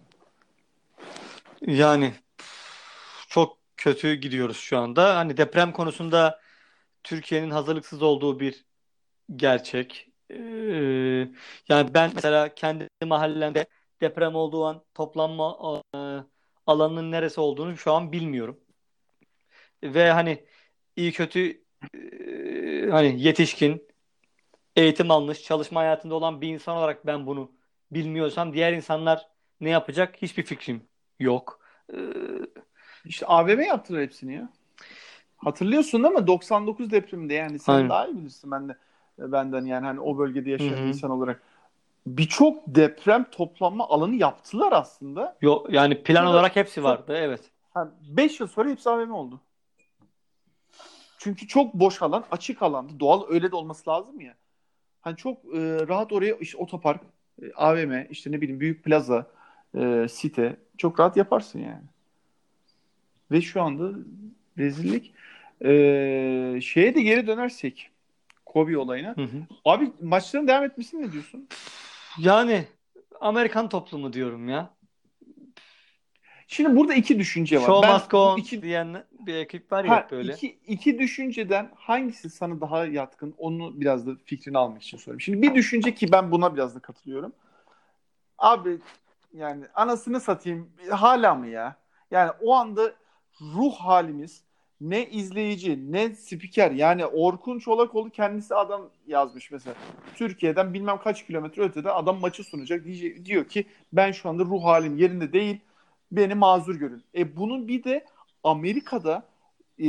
Yani 1.67 2.13
kötü 3.77 4.15
gidiyoruz 4.15 4.57
şu 4.57 4.79
anda. 4.79 5.17
Hani 5.17 5.37
deprem 5.37 5.73
konusunda 5.73 6.41
Türkiye'nin 7.05 7.51
hazırlıksız 7.51 8.03
olduğu 8.03 8.41
bir 8.41 8.67
gerçek. 9.37 10.09
Ee, 10.31 10.37
yani 11.69 11.95
ben 11.95 12.11
mesela 12.15 12.55
kendi 12.55 12.89
mahallemde 13.05 13.67
deprem 14.01 14.35
olduğu 14.35 14.65
an 14.65 14.85
toplanma 14.95 15.83
e, 15.95 15.99
alanının 16.67 17.13
neresi 17.13 17.41
olduğunu 17.41 17.77
şu 17.77 17.93
an 17.93 18.13
bilmiyorum. 18.13 18.61
Ve 19.83 20.11
hani 20.13 20.47
iyi 20.97 21.13
kötü 21.13 21.63
e, 21.95 22.91
hani 22.91 23.23
yetişkin 23.23 23.89
eğitim 24.77 25.11
almış, 25.11 25.43
çalışma 25.43 25.81
hayatında 25.81 26.15
olan 26.15 26.41
bir 26.41 26.49
insan 26.49 26.77
olarak 26.77 27.07
ben 27.07 27.27
bunu 27.27 27.53
bilmiyorsam 27.91 28.53
diğer 28.55 28.73
insanlar 28.73 29.29
ne 29.61 29.71
yapacak 29.71 30.23
hiçbir 30.23 30.43
fikrim 30.43 30.89
yok. 31.21 31.61
İşte 33.07 33.27
AVM 33.27 33.61
yaptılar 33.61 34.03
hepsini 34.03 34.35
ya. 34.35 34.49
Hatırlıyorsun 35.37 36.03
değil 36.03 36.15
mi? 36.15 36.27
99 36.27 36.91
depreminde 36.91 37.35
yani 37.35 37.59
sen 37.59 37.73
Aynen. 37.73 37.89
daha 37.89 38.07
iyi 38.07 38.17
bilirsin 38.17 38.51
ben 38.51 38.69
de 38.69 38.77
benden 39.19 39.65
yani 39.65 39.87
hani 39.87 40.01
o 40.01 40.19
bölgede 40.19 40.51
yaşayan 40.51 40.77
Hı-hı. 40.77 40.87
insan 40.89 41.11
olarak. 41.11 41.43
Birçok 42.07 42.63
deprem 42.67 43.25
toplanma 43.31 43.89
alanı 43.89 44.15
yaptılar 44.15 44.73
aslında. 44.73 45.37
Yok 45.43 45.73
yani 45.73 46.03
plan 46.03 46.23
Sonra, 46.23 46.31
olarak 46.31 46.57
hepsi 46.57 46.85
vardı 46.85 47.15
evet. 47.17 47.41
5 48.01 48.41
yıl 48.41 48.47
sonra 48.47 48.69
hepsi 48.69 48.91
AVM 48.91 49.11
oldu. 49.11 49.41
Çünkü 51.19 51.47
çok 51.47 51.75
boş 51.75 52.03
alan, 52.03 52.25
açık 52.31 52.63
alandı. 52.63 53.01
Doğal 53.01 53.25
öyle 53.29 53.51
de 53.51 53.57
olması 53.57 53.91
lazım 53.91 54.21
ya. 54.21 54.35
Hani 55.01 55.17
çok 55.17 55.45
e, 55.45 55.89
rahat 55.89 56.13
oraya 56.13 56.35
işte 56.35 56.59
otopark, 56.59 57.01
e, 57.43 57.53
AVM, 57.53 58.07
işte 58.11 58.33
ne 58.33 58.41
bileyim 58.41 58.61
büyük 58.61 58.85
plaza, 58.85 59.27
e, 59.75 60.07
site 60.09 60.57
çok 60.79 61.01
rahat 61.01 61.17
yaparsın 61.17 61.59
yani. 61.59 61.85
Ve 63.31 63.41
şu 63.41 63.63
anda 63.63 63.99
rezillik. 64.59 65.15
E, 65.65 66.61
şeye 66.63 66.95
de 66.95 67.03
geri 67.03 67.27
dönersek 67.27 67.91
Kobe 68.47 68.79
olayına. 68.79 69.17
Hı 69.17 69.23
hı. 69.23 69.47
Abi 69.65 69.93
maçların 70.03 70.49
devam 70.49 70.65
etmesini 70.65 71.03
ne 71.03 71.13
diyorsun? 71.13 71.49
Yani 72.19 72.65
Amerikan 73.21 73.69
toplumu 73.69 74.13
diyorum 74.13 74.49
ya. 74.49 74.71
Şimdi 76.49 76.77
burada 76.77 76.95
iki 76.95 77.19
düşünce 77.19 77.57
var. 77.61 77.67
Show 77.67 77.89
ben 77.89 77.95
must 77.95 78.11
go 78.11 78.37
iki... 78.39 78.63
diyen 78.63 79.05
bir 79.27 79.35
ekip 79.35 79.73
var 79.73 79.85
ya 79.85 80.09
böyle. 80.11 80.33
Iki, 80.33 80.59
iki 80.67 80.99
düşünceden 80.99 81.71
hangisi 81.75 82.31
sana 82.31 82.61
daha 82.61 82.87
yatkın 82.87 83.35
onu 83.39 83.81
biraz 83.81 84.07
da 84.07 84.11
fikrini 84.25 84.59
almak 84.59 84.83
için 84.83 84.99
soruyorum. 84.99 85.21
Şimdi 85.21 85.43
bir 85.43 85.55
düşünce 85.55 85.95
ki 85.95 86.13
ben 86.13 86.31
buna 86.31 86.55
biraz 86.55 86.75
da 86.75 86.81
katılıyorum. 86.81 87.33
Abi 88.39 88.79
yani 89.33 89.65
anasını 89.75 90.21
satayım 90.21 90.71
hala 90.91 91.35
mı 91.35 91.47
ya? 91.47 91.77
Yani 92.11 92.31
o 92.43 92.55
anda 92.55 92.93
ruh 93.41 93.75
halimiz 93.75 94.43
ne 94.81 95.07
izleyici 95.07 95.93
ne 95.93 96.15
spiker 96.15 96.71
yani 96.71 97.07
Orkun 97.07 97.59
Çolakoğlu 97.59 98.11
kendisi 98.11 98.55
adam 98.55 98.91
yazmış 99.07 99.51
mesela. 99.51 99.77
Türkiye'den 100.15 100.75
bilmem 100.75 100.99
kaç 101.05 101.27
kilometre 101.27 101.63
ötede 101.63 101.91
adam 101.91 102.21
maçı 102.21 102.45
sunacak 102.45 102.85
diyor 103.25 103.49
ki 103.49 103.67
ben 103.93 104.13
şu 104.13 104.29
anda 104.29 104.45
ruh 104.45 104.65
halim 104.65 104.97
yerinde 104.97 105.33
değil 105.33 105.61
beni 106.13 106.35
mazur 106.35 106.75
görün. 106.75 107.03
E 107.15 107.37
bunun 107.37 107.69
bir 107.69 107.85
de 107.85 108.05
Amerika'da 108.45 109.27
e, 109.83 109.89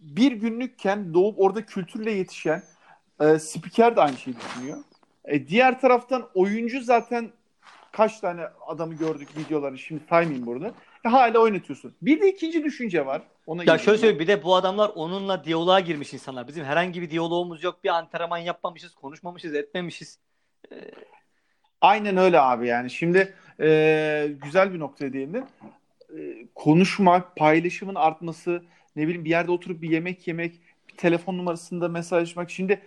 bir 0.00 0.32
günlükken 0.32 1.14
doğup 1.14 1.40
orada 1.40 1.66
kültürle 1.66 2.12
yetişen 2.12 2.62
e, 3.20 3.38
spiker 3.38 3.96
de 3.96 4.00
aynı 4.00 4.16
şeyi 4.16 4.36
düşünüyor. 4.36 4.78
E, 5.24 5.48
diğer 5.48 5.80
taraftan 5.80 6.28
oyuncu 6.34 6.80
zaten 6.80 7.30
kaç 7.92 8.20
tane 8.20 8.42
adamı 8.66 8.94
gördük 8.94 9.28
videoları 9.36 9.78
şimdi 9.78 10.02
saymayayım 10.08 10.46
burada. 10.46 10.74
E, 11.04 11.08
hala 11.08 11.38
oynatıyorsun. 11.38 11.94
Bir 12.02 12.20
de 12.20 12.32
ikinci 12.32 12.64
düşünce 12.64 13.06
var. 13.06 13.22
Ona 13.46 13.64
ya 13.64 13.78
şöyle 13.78 13.98
söyleyeyim 13.98 14.20
bir 14.20 14.26
de 14.26 14.42
bu 14.42 14.54
adamlar 14.54 14.90
onunla 14.94 15.44
diyaloğa 15.44 15.80
girmiş 15.80 16.14
insanlar. 16.14 16.48
Bizim 16.48 16.64
herhangi 16.64 17.02
bir 17.02 17.10
diyalogumuz 17.10 17.64
yok. 17.64 17.84
Bir 17.84 17.88
antrenman 17.88 18.38
yapmamışız, 18.38 18.94
konuşmamışız, 18.94 19.54
etmemişiz. 19.54 20.18
Ee... 20.72 20.76
Aynen 21.80 22.16
öyle 22.16 22.40
abi 22.40 22.66
yani. 22.66 22.90
Şimdi 22.90 23.34
e, 23.60 24.34
güzel 24.42 24.74
bir 24.74 24.78
noktaya 24.78 25.12
değindin. 25.12 25.44
E, 26.18 26.46
konuşmak, 26.54 27.36
paylaşımın 27.36 27.94
artması, 27.94 28.62
ne 28.96 29.02
bileyim 29.02 29.24
bir 29.24 29.30
yerde 29.30 29.50
oturup 29.50 29.82
bir 29.82 29.90
yemek 29.90 30.28
yemek, 30.28 30.60
bir 30.88 30.96
telefon 30.96 31.38
numarasında 31.38 31.88
mesajlaşmak. 31.88 32.50
Şimdi 32.50 32.82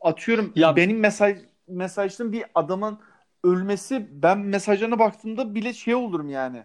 atıyorum 0.00 0.52
ya, 0.54 0.76
benim 0.76 0.98
mesaj 0.98 1.38
mesajladığım 1.68 2.32
bir 2.32 2.44
adamın 2.54 2.98
ölmesi 3.44 4.06
ben 4.10 4.38
mesajlarına 4.38 4.98
baktığımda 4.98 5.54
bile 5.54 5.72
şey 5.72 5.94
olurum 5.94 6.28
yani. 6.28 6.62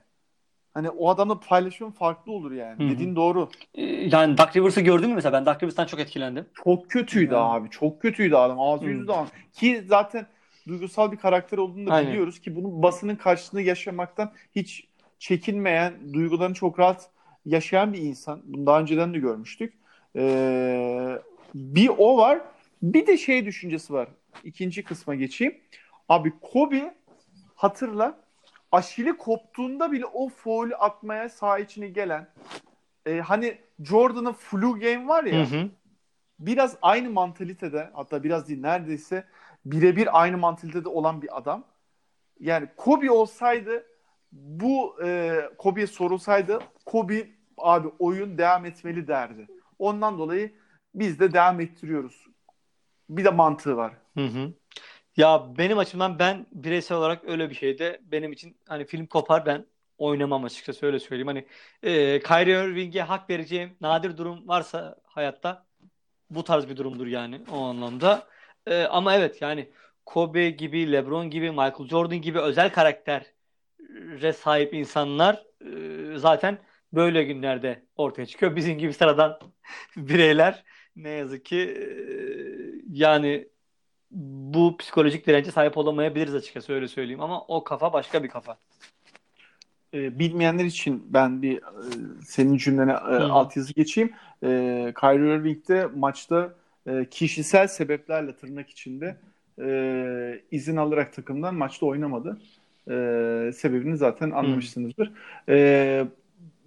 Hani 0.74 0.90
o 0.90 1.10
adamla 1.10 1.40
paylaşım 1.40 1.92
farklı 1.92 2.32
olur 2.32 2.52
yani. 2.52 2.84
Hı-hı. 2.84 2.90
Dediğin 2.90 3.16
doğru. 3.16 3.50
Ee, 3.76 3.84
yani 3.84 4.38
Duck 4.38 4.56
Rivers'ı 4.56 4.82
gördün 4.82 5.10
mü 5.10 5.16
mesela? 5.16 5.34
Ben 5.34 5.46
Duck 5.46 5.64
Rivers'tan 5.64 5.86
çok 5.86 6.00
etkilendim. 6.00 6.46
Çok 6.64 6.90
kötüydü 6.90 7.34
yani. 7.34 7.44
abi. 7.44 7.70
Çok 7.70 8.02
kötüydü 8.02 8.36
adam. 8.36 8.60
Ağzı 8.60 8.86
yüzü 8.86 9.08
dağın. 9.08 9.28
Ki 9.54 9.84
zaten 9.88 10.28
duygusal 10.68 11.12
bir 11.12 11.18
karakter 11.18 11.58
olduğunu 11.58 11.88
da 11.88 11.94
Aynen. 11.94 12.12
biliyoruz 12.12 12.40
ki 12.42 12.56
bunun 12.56 12.84
basının 12.84 13.16
karşısında 13.16 13.62
yaşamaktan 13.62 14.32
hiç 14.56 14.88
çekinmeyen, 15.20 15.94
duygularını 16.14 16.54
çok 16.54 16.80
rahat 16.80 17.10
yaşayan 17.46 17.94
bir 17.94 18.00
insan. 18.00 18.42
Bunu 18.46 18.66
daha 18.66 18.80
önceden 18.80 19.14
de 19.14 19.20
görmüştük. 19.20 19.74
Ee, 20.16 21.18
bir 21.56 21.90
o 21.98 22.18
var. 22.18 22.42
Bir 22.82 23.08
de 23.08 23.18
şey 23.18 23.46
düşüncesi 23.46 23.94
var. 23.94 24.08
İkinci 24.44 24.84
kısma 24.84 25.16
geçeyim. 25.16 25.58
Abi 26.10 26.34
Kobe 26.42 26.96
hatırla 27.56 28.20
Aşili 28.72 29.18
koptuğunda 29.18 29.92
bile 29.92 30.06
o 30.06 30.30
foul 30.30 30.72
atmaya 30.80 31.30
saha 31.30 31.60
içine 31.60 31.88
gelen 31.88 32.28
e, 33.06 33.20
hani 33.20 33.58
Jordan'ın 33.80 34.34
flu 34.34 34.80
game 34.80 35.08
var 35.08 35.24
ya 35.24 35.52
hı 35.52 35.56
hı. 35.56 35.70
biraz 36.40 36.78
aynı 36.82 37.10
mantalitede 37.10 37.90
hatta 37.94 38.24
biraz 38.24 38.48
değil 38.48 38.62
neredeyse 38.62 39.26
birebir 39.66 40.22
aynı 40.22 40.38
mantalitede 40.38 40.90
olan 40.90 41.22
bir 41.22 41.38
adam. 41.38 41.64
Yani 42.40 42.68
Kobe 42.78 43.12
olsaydı 43.12 43.86
bu 44.32 44.96
e, 45.04 45.40
Kobe'ye 45.58 45.88
sorulsaydı 45.88 46.60
Kobe 46.86 47.28
abi 47.58 47.88
oyun 48.00 48.38
devam 48.38 48.66
etmeli 48.66 49.08
derdi. 49.08 49.48
Ondan 49.80 50.18
dolayı 50.18 50.54
biz 50.96 51.20
de 51.20 51.34
devam 51.34 51.60
ettiriyoruz. 51.60 52.28
Bir 53.10 53.26
de 53.26 53.30
mantığı 53.30 53.78
var. 53.78 53.94
Hı 54.18 54.26
hı. 54.26 54.54
Ya 55.18 55.58
benim 55.58 55.78
açımdan 55.78 56.20
ben 56.20 56.46
bireysel 56.52 56.98
olarak 56.98 57.24
öyle 57.26 57.50
bir 57.50 57.56
şeyde 57.56 58.00
benim 58.04 58.32
için 58.32 58.58
hani 58.68 58.86
film 58.86 59.06
kopar 59.06 59.46
ben 59.46 59.66
oynamam 59.98 60.44
açıkçası 60.46 60.86
öyle 60.86 61.00
söyleyeyim. 61.00 61.28
Hani 61.28 61.48
e, 61.84 62.20
Kyrie 62.20 62.66
Irving'e 62.66 63.02
hak 63.02 63.30
vereceğim 63.30 63.78
nadir 63.82 64.18
durum 64.18 64.48
varsa 64.48 64.96
hayatta 65.04 65.66
bu 66.30 66.44
tarz 66.44 66.70
bir 66.70 66.78
durumdur 66.78 67.08
yani 67.08 67.42
o 67.52 67.58
anlamda. 67.62 68.28
E, 68.68 68.84
ama 68.84 69.16
evet 69.16 69.42
yani 69.42 69.72
Kobe 70.06 70.50
gibi, 70.50 70.92
LeBron 70.92 71.30
gibi, 71.30 71.52
Michael 71.52 71.88
Jordan 71.90 72.22
gibi 72.22 72.40
özel 72.40 72.74
karaktere 72.74 74.34
sahip 74.34 74.74
insanlar 74.74 75.46
e, 76.16 76.18
zaten 76.18 76.60
böyle 76.94 77.24
günlerde 77.24 77.86
ortaya 77.96 78.26
çıkıyor. 78.26 78.56
Bizim 78.56 78.78
gibi 78.78 78.94
sıradan 78.94 79.40
bireyler 79.98 80.64
ne 80.96 81.10
yazık 81.10 81.46
ki 81.46 81.58
e, 81.58 82.82
yani 82.90 83.48
bu 84.12 84.78
psikolojik 84.78 85.28
dirence 85.28 85.52
sahip 85.52 85.78
olamayabiliriz 85.78 86.36
açıkçası 86.36 86.74
öyle 86.74 86.88
söyleyeyim 86.88 87.22
ama 87.22 87.42
o 87.42 87.64
kafa 87.64 87.94
başka 87.94 88.24
bir 88.24 88.30
kafa. 88.30 88.58
E, 89.94 90.20
bilmeyenler 90.20 90.66
için 90.66 91.04
ben 91.10 91.42
bir 91.42 91.58
e, 91.58 91.62
senin 92.26 92.58
cümlene 92.58 92.92
e, 92.92 92.96
altyazı 92.96 93.74
geçeyim. 93.74 94.14
E, 94.44 94.48
Kyrie 95.00 95.36
Irving 95.36 95.68
de 95.68 95.86
maçta 95.96 96.54
e, 96.88 97.06
kişisel 97.06 97.68
sebeplerle 97.68 98.36
tırnak 98.36 98.70
içinde 98.70 99.18
e, 99.62 100.42
izin 100.52 100.78
alarak 100.78 101.14
takımdan 101.14 101.56
maçta 101.56 101.86
oynamadı. 101.86 102.42
E, 102.88 102.94
sebebini 103.56 103.98
zaten 103.98 104.32
anlamışsınızdır. 104.32 105.12
E, 105.50 106.06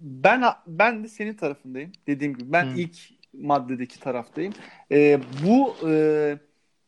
ben 0.01 0.43
ben 0.67 1.03
de 1.03 1.07
senin 1.07 1.33
tarafındayım. 1.33 1.91
Dediğim 2.07 2.33
gibi 2.33 2.53
ben 2.53 2.65
hmm. 2.65 2.75
ilk 2.75 2.95
maddedeki 3.33 3.99
taraftayım. 3.99 4.53
E, 4.91 5.19
bu 5.45 5.75
e, 5.89 6.37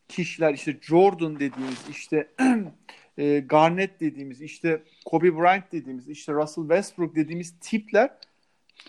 kişiler 0.07 0.53
işte 0.53 0.77
Jordan 0.81 1.35
dediğimiz 1.35 1.85
işte 1.89 2.27
e, 3.17 3.39
Garnett 3.39 3.99
dediğimiz 3.99 4.41
işte 4.41 4.83
Kobe 5.05 5.37
Bryant 5.37 5.71
dediğimiz 5.71 6.09
işte 6.09 6.33
Russell 6.33 6.63
Westbrook 6.63 7.15
dediğimiz 7.15 7.53
tipler 7.61 8.09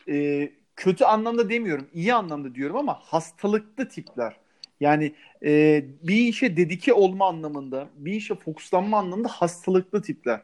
e, 0.08 0.48
kötü 0.76 1.04
anlamda 1.04 1.50
demiyorum 1.50 1.86
iyi 1.94 2.14
anlamda 2.14 2.54
diyorum 2.54 2.76
ama 2.76 2.94
hastalıklı 2.94 3.88
tipler. 3.88 4.36
Yani 4.80 5.12
e, 5.44 5.84
bir 6.02 6.16
işe 6.16 6.56
dedike 6.56 6.92
olma 6.92 7.28
anlamında, 7.28 7.88
bir 7.96 8.12
işe 8.12 8.34
fokuslanma 8.34 8.98
anlamında 8.98 9.28
hastalıklı 9.28 10.02
tipler. 10.02 10.40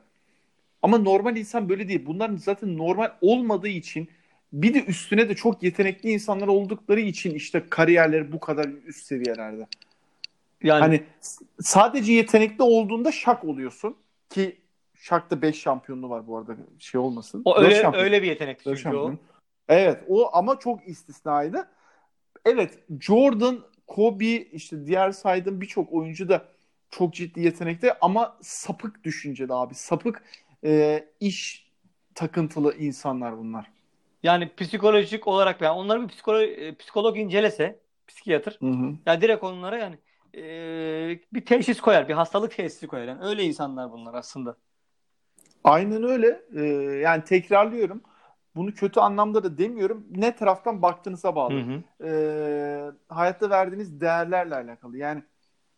Ama 0.82 0.98
normal 0.98 1.36
insan 1.36 1.68
böyle 1.68 1.88
değil. 1.88 2.06
Bunlar 2.06 2.30
zaten 2.36 2.78
normal 2.78 3.12
olmadığı 3.20 3.68
için 3.68 4.08
bir 4.52 4.74
de 4.74 4.84
üstüne 4.84 5.28
de 5.28 5.34
çok 5.34 5.62
yetenekli 5.62 6.10
insanlar 6.10 6.46
oldukları 6.46 7.00
için 7.00 7.34
işte 7.34 7.64
kariyerleri 7.70 8.32
bu 8.32 8.40
kadar 8.40 8.68
üst 8.86 9.06
seviyelerde. 9.06 9.66
Yani 10.64 10.80
hani 10.80 11.02
sadece 11.60 12.12
yetenekli 12.12 12.62
olduğunda 12.62 13.12
şak 13.12 13.44
oluyorsun 13.44 13.96
ki 14.30 14.60
şakta 14.94 15.42
5 15.42 15.60
şampiyonluğu 15.60 16.10
var 16.10 16.26
bu 16.26 16.38
arada 16.38 16.56
şey 16.78 17.00
olmasın. 17.00 17.42
O 17.44 17.58
öyle 17.58 17.90
öyle 17.94 18.22
bir 18.22 18.28
yetenek 18.28 18.60
çünkü 18.64 18.96
o. 18.96 19.14
Evet 19.68 20.02
o 20.08 20.30
ama 20.32 20.58
çok 20.58 20.88
istisnaydı. 20.88 21.68
evet 22.44 22.78
Jordan, 23.00 23.60
Kobe 23.86 24.36
işte 24.36 24.86
diğer 24.86 25.10
saydığım 25.10 25.60
birçok 25.60 25.92
oyuncu 25.92 26.28
da 26.28 26.48
çok 26.90 27.14
ciddi 27.14 27.40
yetenekte 27.40 27.96
ama 28.00 28.36
sapık 28.40 29.04
düşüncede 29.04 29.54
abi. 29.54 29.74
Sapık 29.74 30.22
e, 30.64 31.04
iş 31.20 31.70
takıntılı 32.14 32.74
insanlar 32.76 33.38
bunlar. 33.38 33.70
Yani 34.22 34.50
psikolojik 34.56 35.26
olarak 35.28 35.60
yani 35.60 35.78
onları 35.78 36.02
bir 36.02 36.08
psikolog, 36.08 36.42
e, 36.42 36.74
psikolog 36.74 37.18
incelese, 37.18 37.78
psikiyatr. 38.08 38.58
Hı 38.60 38.66
hı. 38.66 38.94
Yani 39.06 39.20
direkt 39.20 39.44
onlara 39.44 39.78
yani 39.78 39.98
e, 40.36 41.20
bir 41.32 41.44
teşhis 41.46 41.80
koyar, 41.80 42.08
bir 42.08 42.14
hastalık 42.14 42.56
teşhisi 42.56 42.86
koyar. 42.86 43.08
Yani 43.08 43.24
öyle 43.24 43.42
insanlar 43.42 43.92
bunlar 43.92 44.14
aslında. 44.14 44.56
Aynen 45.64 46.02
öyle. 46.02 46.40
Ee, 46.56 46.62
yani 47.02 47.24
tekrarlıyorum. 47.24 48.02
Bunu 48.56 48.74
kötü 48.74 49.00
anlamda 49.00 49.44
da 49.44 49.58
demiyorum. 49.58 50.06
Ne 50.10 50.36
taraftan 50.36 50.82
baktığınıza 50.82 51.36
bağlı. 51.36 51.54
Hı 51.54 51.72
hı. 51.72 52.06
Ee, 52.08 52.92
hayatta 53.08 53.50
verdiğiniz 53.50 54.00
değerlerle 54.00 54.54
alakalı. 54.54 54.98
Yani 54.98 55.22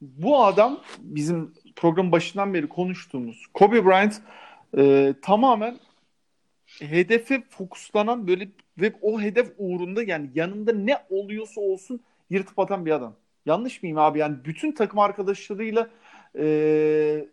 bu 0.00 0.44
adam 0.44 0.80
bizim 0.98 1.52
program 1.76 2.12
başından 2.12 2.54
beri 2.54 2.68
konuştuğumuz 2.68 3.46
Kobe 3.54 3.86
Bryant 3.86 4.22
e, 4.78 5.14
tamamen 5.22 5.76
hedefe 6.80 7.42
fokuslanan 7.48 8.28
böyle 8.28 8.48
ve 8.78 8.92
o 9.02 9.20
hedef 9.20 9.52
uğrunda 9.58 10.02
yani 10.02 10.30
yanında 10.34 10.72
ne 10.72 10.98
oluyorsa 11.10 11.60
olsun 11.60 12.00
yırtıp 12.30 12.58
atan 12.58 12.86
bir 12.86 12.90
adam. 12.90 13.16
Yanlış 13.46 13.82
mıyım 13.82 13.98
abi? 13.98 14.18
Yani 14.18 14.36
bütün 14.44 14.72
takım 14.72 14.98
arkadaşlarıyla 14.98 15.90
e, 16.38 17.28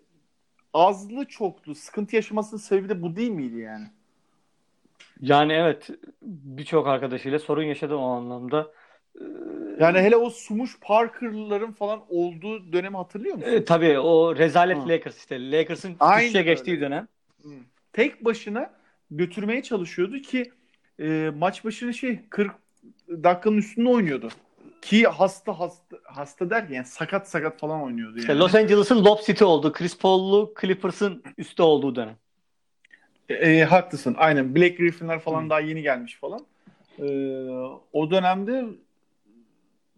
azlı 0.73 1.25
çoklu 1.25 1.75
sıkıntı 1.75 2.15
yaşamasının 2.15 2.59
sebebi 2.59 2.89
de 2.89 3.01
bu 3.01 3.15
değil 3.15 3.31
miydi 3.31 3.59
yani? 3.59 3.85
Yani 5.21 5.53
evet 5.53 5.89
birçok 6.21 6.87
arkadaşıyla 6.87 7.39
sorun 7.39 7.63
yaşadı 7.63 7.95
o 7.95 8.03
anlamda. 8.03 8.71
Yani 9.79 9.99
hele 9.99 10.15
o 10.15 10.29
Sumuş 10.29 10.79
Parker'ların 10.81 11.71
falan 11.71 12.01
olduğu 12.09 12.73
dönemi 12.73 12.97
hatırlıyor 12.97 13.35
musun? 13.35 13.51
E, 13.51 13.65
tabii 13.65 13.99
o 13.99 14.35
rezalet 14.35 14.77
ha. 14.77 14.87
Lakers 14.87 15.17
işte. 15.17 15.51
Lakers'ın 15.51 15.95
düşüşe 16.17 16.41
geçtiği 16.41 16.81
dönem. 16.81 17.07
Tek 17.93 18.25
başına 18.25 18.73
götürmeye 19.11 19.63
çalışıyordu 19.63 20.19
ki 20.19 20.51
e, 20.99 21.31
maç 21.35 21.65
başına 21.65 21.93
şey 21.93 22.19
40 22.29 22.51
dakikanın 23.09 23.57
üstünde 23.57 23.89
oynuyordu. 23.89 24.29
Ki 24.83 25.03
hasta 25.07 25.59
hasta 25.59 25.97
hasta 26.03 26.49
derken 26.49 26.75
yani 26.75 26.85
sakat 26.85 27.29
sakat 27.29 27.59
falan 27.59 27.81
oynuyordu 27.81 28.19
yani. 28.19 28.39
Los 28.39 28.55
Angeles'ın 28.55 29.05
Lob 29.05 29.19
City 29.25 29.43
oldu. 29.43 29.73
Chris 29.73 29.97
Paul'lu 29.97 30.53
Clippers'ın 30.61 31.23
üstte 31.37 31.63
olduğu 31.63 31.95
dönem. 31.95 32.15
E, 33.29 33.33
e, 33.33 33.63
haklısın. 33.63 34.15
Aynen. 34.17 34.55
Black 34.55 34.77
Griffin'ler 34.77 35.19
falan 35.19 35.41
hmm. 35.41 35.49
daha 35.49 35.59
yeni 35.59 35.81
gelmiş 35.81 36.19
falan. 36.19 36.45
E, 36.99 37.05
o 37.93 38.11
dönemde 38.11 38.65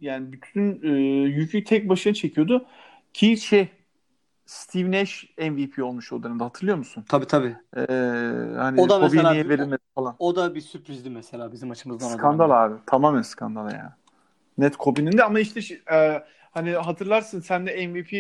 yani 0.02 0.32
bütün 0.32 0.82
e, 0.84 0.88
yükü 1.30 1.64
tek 1.64 1.90
başına 1.90 2.14
çekiyordu. 2.14 2.66
Ki 3.14 3.38
şey 3.38 3.70
Steve 4.46 4.92
Nash 4.92 5.26
MVP 5.38 5.84
olmuş 5.84 6.14
o 6.14 6.24
dönemde 6.24 6.44
hatırlıyor 6.44 6.78
musun? 6.78 7.06
Tabii 7.10 7.26
tabii. 7.26 7.56
Ee, 7.78 7.86
hani 8.58 8.82
o 8.82 8.90
da 8.90 9.00
mesela 9.00 9.32
niye 9.32 9.50
verilmedi 9.50 9.82
falan. 9.96 10.16
O 10.20 10.36
da 10.36 10.56
bir 10.56 10.62
sürprizdi 10.62 11.10
mesela 11.10 11.52
bizim 11.52 11.72
açımızdan. 11.72 12.08
Skandal 12.08 12.66
abi. 12.66 12.76
Tamamen 12.86 13.22
skandal 13.22 13.72
ya. 13.72 13.98
Net 14.58 14.78
Kobe'nin 14.78 15.18
de 15.18 15.24
ama 15.24 15.40
işte 15.40 15.80
e, 15.92 16.24
hani 16.52 16.72
hatırlarsın 16.72 17.40
sen 17.42 17.68
de 17.68 17.88
MVP 17.88 18.14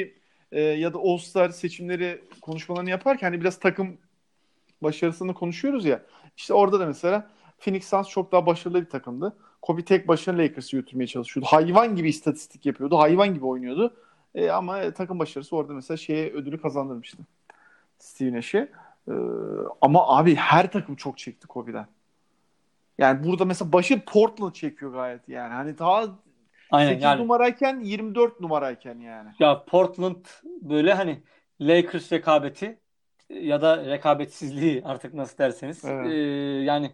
e, 0.51 0.61
ya 0.61 0.93
da 0.93 0.97
All-Star 0.97 1.49
seçimleri 1.49 2.21
konuşmalarını 2.41 2.89
yaparken 2.89 3.27
hani 3.27 3.41
biraz 3.41 3.59
takım 3.59 3.97
başarısını 4.83 5.33
konuşuyoruz 5.33 5.85
ya. 5.85 6.01
İşte 6.37 6.53
orada 6.53 6.79
da 6.79 6.85
mesela 6.85 7.29
Phoenix 7.59 7.87
Suns 7.87 8.09
çok 8.09 8.31
daha 8.31 8.45
başarılı 8.45 8.81
bir 8.81 8.89
takımdı. 8.89 9.37
Kobe 9.61 9.85
tek 9.85 10.07
başına 10.07 10.37
Lakers'ı 10.37 10.77
götürmeye 10.77 11.07
çalışıyordu. 11.07 11.49
Hayvan 11.51 11.95
gibi 11.95 12.09
istatistik 12.09 12.65
yapıyordu. 12.65 12.97
Hayvan 12.97 13.33
gibi 13.33 13.45
oynuyordu. 13.45 13.93
E, 14.35 14.49
ama 14.49 14.91
takım 14.91 15.19
başarısı 15.19 15.55
orada 15.55 15.73
mesela 15.73 15.97
şeye 15.97 16.33
ödülü 16.33 16.61
kazandırmıştı. 16.61 17.17
Steve 17.99 18.33
Nash'e. 18.33 18.71
E, 19.07 19.13
ama 19.81 20.17
abi 20.17 20.35
her 20.35 20.71
takım 20.71 20.95
çok 20.95 21.17
çekti 21.17 21.47
Kobe'den. 21.47 21.87
Yani 22.97 23.23
burada 23.23 23.45
mesela 23.45 23.73
başı 23.73 24.05
Portland 24.05 24.53
çekiyor 24.53 24.93
gayet 24.93 25.29
yani. 25.29 25.53
Hani 25.53 25.77
daha 25.77 26.05
Aynen, 26.71 26.89
8 26.89 27.03
yani, 27.03 27.21
numarayken 27.21 27.79
24 27.79 28.39
numarayken 28.39 28.99
yani. 28.99 29.29
Ya 29.39 29.65
Portland 29.65 30.25
böyle 30.43 30.93
hani 30.93 31.23
Lakers 31.61 32.11
rekabeti 32.11 32.79
ya 33.29 33.61
da 33.61 33.85
rekabetsizliği 33.85 34.81
artık 34.85 35.13
nasıl 35.13 35.37
derseniz 35.37 35.85
evet. 35.85 36.11
e, 36.11 36.15
yani 36.63 36.91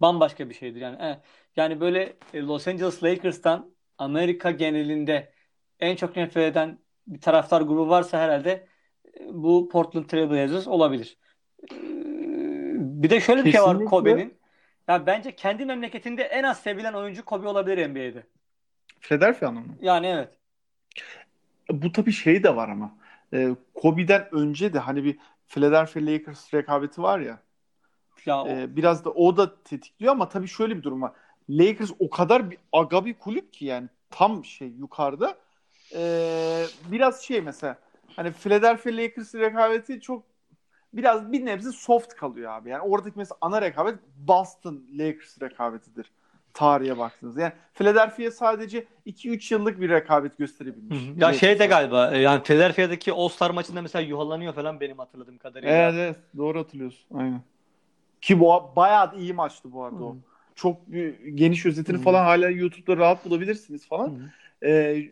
bambaşka 0.00 0.48
bir 0.48 0.54
şeydir 0.54 0.80
yani. 0.80 1.02
E, 1.02 1.20
yani 1.56 1.80
böyle 1.80 2.16
e, 2.34 2.40
Los 2.40 2.68
Angeles 2.68 3.02
Lakers'tan 3.02 3.74
Amerika 3.98 4.50
genelinde 4.50 5.32
en 5.80 5.96
çok 5.96 6.16
nefret 6.16 6.52
eden 6.52 6.78
bir 7.06 7.20
taraftar 7.20 7.60
grubu 7.60 7.88
varsa 7.88 8.18
herhalde 8.18 8.66
bu 9.32 9.68
Portland 9.68 10.04
Trail 10.04 10.30
Blazers 10.30 10.68
olabilir. 10.68 11.18
Bir 13.02 13.10
de 13.10 13.20
şöyle 13.20 13.44
bir 13.44 13.52
Kesinlikle. 13.52 13.78
şey 13.78 13.84
var 13.84 13.84
Kobe'nin. 13.84 14.40
Ya 14.88 15.06
bence 15.06 15.36
kendi 15.36 15.64
memleketinde 15.64 16.22
en 16.22 16.42
az 16.42 16.60
sevilen 16.60 16.92
oyuncu 16.92 17.24
Kobe 17.24 17.48
olabilir 17.48 17.88
NBA'de. 17.88 18.26
Philadelphia'nın 19.00 19.66
mı? 19.66 19.74
Yani 19.80 20.06
evet. 20.06 20.28
Bu 21.70 21.92
tabii 21.92 22.12
şey 22.12 22.42
de 22.42 22.56
var 22.56 22.68
ama. 22.68 22.96
Kobe'den 23.74 24.28
önce 24.34 24.72
de 24.72 24.78
hani 24.78 25.04
bir 25.04 25.18
Philadelphia 25.48 26.00
Lakers 26.00 26.54
rekabeti 26.54 27.02
var 27.02 27.20
ya. 27.20 27.38
Ya 28.26 28.44
e, 28.48 28.76
biraz 28.76 29.04
da 29.04 29.10
o 29.10 29.36
da 29.36 29.62
tetikliyor 29.62 30.12
ama 30.12 30.28
tabii 30.28 30.48
şöyle 30.48 30.76
bir 30.76 30.82
durum 30.82 31.02
var. 31.02 31.12
Lakers 31.50 31.90
o 31.98 32.10
kadar 32.10 32.50
bir 32.50 32.58
aga 32.72 33.04
bir 33.04 33.14
kulüp 33.14 33.52
ki 33.52 33.64
yani 33.64 33.88
tam 34.10 34.44
şey 34.44 34.68
yukarıda. 34.68 35.38
E, 35.94 36.64
biraz 36.92 37.22
şey 37.22 37.40
mesela 37.40 37.78
hani 38.16 38.32
Philadelphia 38.32 38.90
Lakers 38.90 39.34
rekabeti 39.34 40.00
çok 40.00 40.22
biraz 40.92 41.32
bir 41.32 41.44
nebze 41.44 41.72
soft 41.72 42.14
kalıyor 42.14 42.52
abi. 42.52 42.70
Yani 42.70 42.82
oradaki 42.82 43.18
mesela 43.18 43.38
ana 43.40 43.62
rekabet 43.62 43.94
Boston 44.16 44.84
Lakers 44.98 45.42
rekabetidir 45.42 46.12
tarihe 46.54 46.98
baktınız. 46.98 47.36
Yani 47.36 47.52
Philadelphia 47.74 48.30
sadece 48.30 48.86
2-3 49.06 49.54
yıllık 49.54 49.80
bir 49.80 49.88
rekabet 49.88 50.38
gösterebilmiş. 50.38 51.08
Hı 51.08 51.12
hı. 51.12 51.20
Ya 51.20 51.32
şey 51.32 51.58
de 51.58 51.66
galiba 51.66 52.10
e, 52.10 52.18
yani 52.18 52.42
Philadelphia'daki 52.42 53.12
All-Star 53.12 53.50
maçında 53.50 53.82
mesela 53.82 54.02
yuhalanıyor 54.02 54.54
falan 54.54 54.80
benim 54.80 54.98
hatırladığım 54.98 55.38
kadarıyla. 55.38 55.74
Evet 55.74 55.94
evet 55.94 56.16
doğru 56.36 56.58
hatırlıyorsun. 56.58 57.18
Aynen. 57.18 57.42
Ki 58.20 58.40
bu 58.40 58.72
bayağı 58.76 59.16
iyi 59.16 59.32
maçtı 59.32 59.72
bu 59.72 59.84
arada 59.84 60.00
hı. 60.00 60.04
o. 60.04 60.16
Çok 60.54 60.76
geniş 61.34 61.66
özetini 61.66 61.98
hı. 61.98 62.02
falan 62.02 62.24
hala 62.24 62.48
YouTube'da 62.48 62.96
rahat 62.96 63.24
bulabilirsiniz 63.24 63.88
falan. 63.88 64.08
Hı. 64.08 64.66
Ee, 64.66 65.10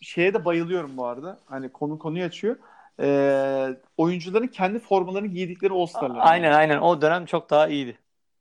şeye 0.00 0.34
de 0.34 0.44
bayılıyorum 0.44 0.96
bu 0.96 1.06
arada. 1.06 1.38
Hani 1.46 1.68
konu 1.68 1.98
konuyu 1.98 2.24
açıyor. 2.24 2.56
Ee, 3.00 3.68
oyuncuların 3.96 4.46
kendi 4.46 4.78
formalarını 4.78 5.26
giydikleri 5.26 5.72
All-Star'lar. 5.72 6.18
Aynen 6.20 6.52
aynen 6.52 6.78
o 6.78 7.02
dönem 7.02 7.26
çok 7.26 7.50
daha 7.50 7.68
iyiydi. 7.68 7.98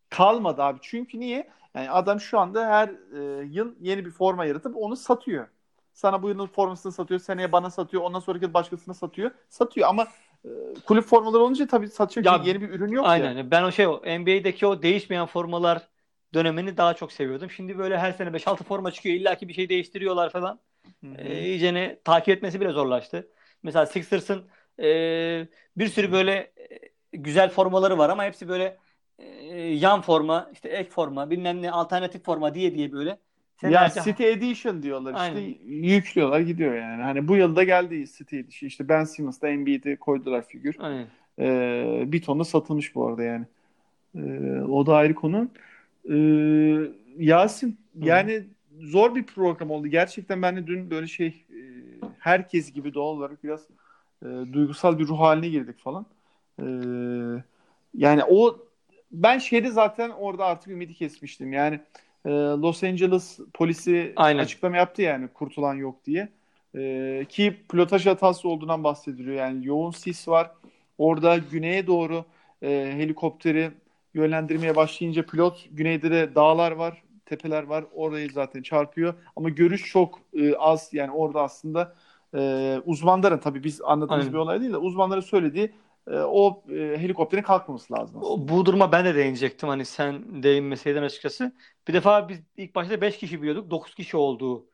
Kalmadı 0.09 0.63
abi. 0.63 0.79
Çünkü 0.81 1.19
niye? 1.19 1.47
Yani 1.75 1.91
adam 1.91 2.19
şu 2.19 2.39
anda 2.39 2.67
her 2.67 2.89
e, 2.89 3.45
yıl 3.45 3.75
yeni 3.79 4.05
bir 4.05 4.11
forma 4.11 4.45
yaratıp 4.45 4.75
onu 4.77 4.95
satıyor. 4.95 5.47
Sana 5.93 6.23
bu 6.23 6.29
yılın 6.29 6.47
formasını 6.47 6.91
satıyor, 6.91 7.19
seneye 7.19 7.51
bana 7.51 7.69
satıyor, 7.69 8.03
ondan 8.03 8.19
sonraki 8.19 8.45
yıl 8.45 8.53
başkasına 8.53 8.93
satıyor. 8.93 9.31
Satıyor 9.49 9.89
ama 9.89 10.07
e, 10.45 10.49
kulüp 10.85 11.05
formaları 11.05 11.41
olunca 11.41 11.67
tabii 11.67 11.87
satıyor 11.87 12.25
ya, 12.25 12.41
yeni 12.45 12.61
bir 12.61 12.69
ürün 12.69 12.91
yok 12.91 13.05
aynen. 13.07 13.37
ya. 13.37 13.51
Ben 13.51 13.63
o 13.63 13.71
şey 13.71 13.85
NBA'deki 13.85 14.67
o 14.67 14.81
değişmeyen 14.81 15.25
formalar 15.25 15.87
dönemini 16.33 16.77
daha 16.77 16.93
çok 16.93 17.11
seviyordum. 17.11 17.51
Şimdi 17.51 17.77
böyle 17.77 17.97
her 17.97 18.11
sene 18.11 18.29
5-6 18.29 18.63
forma 18.63 18.91
çıkıyor. 18.91 19.15
İlla 19.15 19.35
ki 19.35 19.47
bir 19.47 19.53
şey 19.53 19.69
değiştiriyorlar 19.69 20.29
falan. 20.29 20.59
E, 21.17 21.41
iyicene 21.41 21.99
takip 22.03 22.37
etmesi 22.37 22.61
bile 22.61 22.71
zorlaştı. 22.71 23.27
Mesela 23.63 23.85
Sixers'ın 23.85 24.43
e, 24.79 24.87
bir 25.77 25.87
sürü 25.87 26.11
böyle 26.11 26.33
e, 26.33 26.79
güzel 27.13 27.49
formaları 27.49 27.97
var 27.97 28.09
ama 28.09 28.23
hepsi 28.23 28.47
böyle 28.47 28.77
yan 29.71 30.01
forma, 30.01 30.49
işte 30.53 30.69
ek 30.69 30.89
forma, 30.89 31.29
bilmem 31.29 31.61
ne 31.61 31.71
alternatif 31.71 32.25
forma 32.25 32.53
diye 32.53 32.75
diye 32.75 32.91
böyle. 32.91 33.17
Ya 33.61 33.89
City 33.89 34.29
Edition 34.29 34.83
diyorlar 34.83 35.13
Aynen. 35.17 35.41
işte 35.41 35.65
yüklüyorlar 35.65 36.39
gidiyor 36.39 36.75
yani. 36.75 37.03
Hani 37.03 37.27
bu 37.27 37.35
yılda 37.35 37.63
geldi 37.63 38.05
City 38.17 38.39
Edition. 38.39 38.67
İşte 38.67 38.89
Ben 38.89 39.03
Simmons'da 39.03 39.51
NBA'de 39.51 39.95
koydular 39.95 40.47
figür. 40.47 40.75
Aynen. 40.79 41.07
Ee, 41.39 42.03
bir 42.07 42.21
tonda 42.21 42.43
satılmış 42.43 42.95
bu 42.95 43.07
arada 43.07 43.23
yani. 43.23 43.45
Ee, 44.15 44.61
o 44.61 44.85
da 44.85 44.95
ayrı 44.95 45.15
konu. 45.15 45.47
Ee, 46.09 46.15
Yasin 47.17 47.69
Hı. 47.69 48.05
yani 48.05 48.43
zor 48.81 49.15
bir 49.15 49.25
program 49.25 49.71
oldu. 49.71 49.87
Gerçekten 49.87 50.41
ben 50.41 50.55
de 50.55 50.67
dün 50.67 50.89
böyle 50.89 51.07
şey 51.07 51.27
e, 51.27 51.59
herkes 52.19 52.73
gibi 52.73 52.93
doğal 52.93 53.17
olarak 53.17 53.43
biraz 53.43 53.67
e, 54.21 54.25
duygusal 54.53 54.99
bir 54.99 55.07
ruh 55.07 55.19
haline 55.19 55.49
girdik 55.49 55.79
falan. 55.79 56.05
E, 56.59 56.65
yani 57.93 58.23
o 58.29 58.62
ben 59.13 59.37
şeyde 59.37 59.71
zaten 59.71 60.09
orada 60.09 60.45
artık 60.45 60.71
ümidi 60.71 60.93
kesmiştim. 60.93 61.53
Yani 61.53 61.79
e, 62.25 62.29
Los 62.31 62.83
Angeles 62.83 63.39
polisi 63.53 64.13
Aynen. 64.15 64.43
açıklama 64.43 64.77
yaptı 64.77 65.01
yani 65.01 65.27
kurtulan 65.27 65.73
yok 65.73 66.05
diye. 66.05 66.29
E, 66.75 67.25
ki 67.29 67.57
pilotaj 67.71 68.05
hatası 68.05 68.49
olduğundan 68.49 68.83
bahsediliyor. 68.83 69.35
Yani 69.35 69.65
yoğun 69.67 69.91
sis 69.91 70.27
var. 70.27 70.51
Orada 70.97 71.37
güneye 71.37 71.87
doğru 71.87 72.25
e, 72.61 72.93
helikopteri 72.97 73.71
yönlendirmeye 74.13 74.75
başlayınca 74.75 75.25
pilot 75.25 75.65
güneyde 75.71 76.11
de 76.11 76.35
dağlar 76.35 76.71
var. 76.71 77.03
tepeler 77.25 77.63
var. 77.63 77.85
Orayı 77.93 78.31
zaten 78.31 78.61
çarpıyor. 78.61 79.13
Ama 79.35 79.49
görüş 79.49 79.85
çok 79.91 80.19
e, 80.33 80.55
az. 80.55 80.89
Yani 80.93 81.11
orada 81.11 81.41
aslında 81.41 81.95
e, 82.35 82.81
uzmanların 82.85 83.37
tabii 83.37 83.63
biz 83.63 83.81
anladığımız 83.81 84.25
Aynen. 84.25 84.33
bir 84.33 84.37
olay 84.37 84.61
değil 84.61 84.73
de 84.73 84.77
uzmanların 84.77 85.21
söylediği 85.21 85.71
o 86.11 86.63
e, 86.69 86.73
helikopterin 86.97 87.41
kalkmaması 87.41 87.93
lazım. 87.93 88.19
Aslında. 88.23 88.47
Bu 88.47 88.65
duruma 88.65 88.91
ben 88.91 89.05
de 89.05 89.15
değinecektim. 89.15 89.69
Hani 89.69 89.85
sen 89.85 90.43
değinmeseydin 90.43 91.01
açıkçası. 91.01 91.55
Bir 91.87 91.93
defa 91.93 92.29
biz 92.29 92.39
ilk 92.57 92.75
başta 92.75 93.01
5 93.01 93.17
kişi 93.17 93.41
biliyorduk. 93.41 93.71
9 93.71 93.95
kişi 93.95 94.17
olduğu 94.17 94.65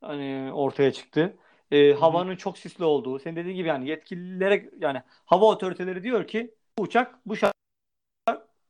hani 0.00 0.50
ortaya 0.52 0.92
çıktı. 0.92 1.36
E, 1.70 1.92
havanın 1.92 2.36
çok 2.36 2.58
sisli 2.58 2.84
olduğu. 2.84 3.18
Senin 3.18 3.36
dediğin 3.36 3.56
gibi 3.56 3.68
yani 3.68 3.88
yetkililere 3.88 4.70
yani 4.80 5.02
hava 5.26 5.44
otoriteleri 5.44 6.02
diyor 6.02 6.26
ki 6.26 6.54
bu 6.78 6.82
uçak 6.82 7.26
bu 7.26 7.36
şart 7.36 7.54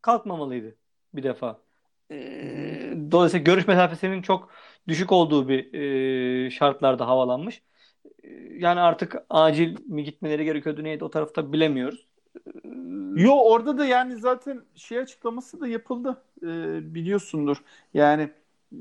kalkmamalıydı 0.02 0.76
bir 1.14 1.22
defa. 1.22 1.60
E, 2.10 2.16
dolayısıyla 3.12 3.44
görüş 3.44 3.66
mesafesinin 3.66 4.22
çok 4.22 4.50
düşük 4.88 5.12
olduğu 5.12 5.48
bir 5.48 5.74
e, 6.46 6.50
şartlarda 6.50 7.06
havalanmış. 7.08 7.62
E, 8.24 8.28
yani 8.58 8.80
artık 8.80 9.16
acil 9.30 9.76
mi 9.86 10.04
gitmeleri 10.04 10.44
gerekiyordu 10.44 10.84
neydi 10.84 11.04
o 11.04 11.10
tarafta 11.10 11.52
bilemiyoruz. 11.52 12.07
Yo 13.14 13.32
orada 13.32 13.78
da 13.78 13.84
yani 13.86 14.16
zaten 14.16 14.62
şey 14.74 14.98
açıklaması 14.98 15.60
da 15.60 15.68
yapıldı 15.68 16.22
e, 16.42 16.46
biliyorsundur. 16.94 17.56
Yani 17.94 18.30
e, 18.72 18.78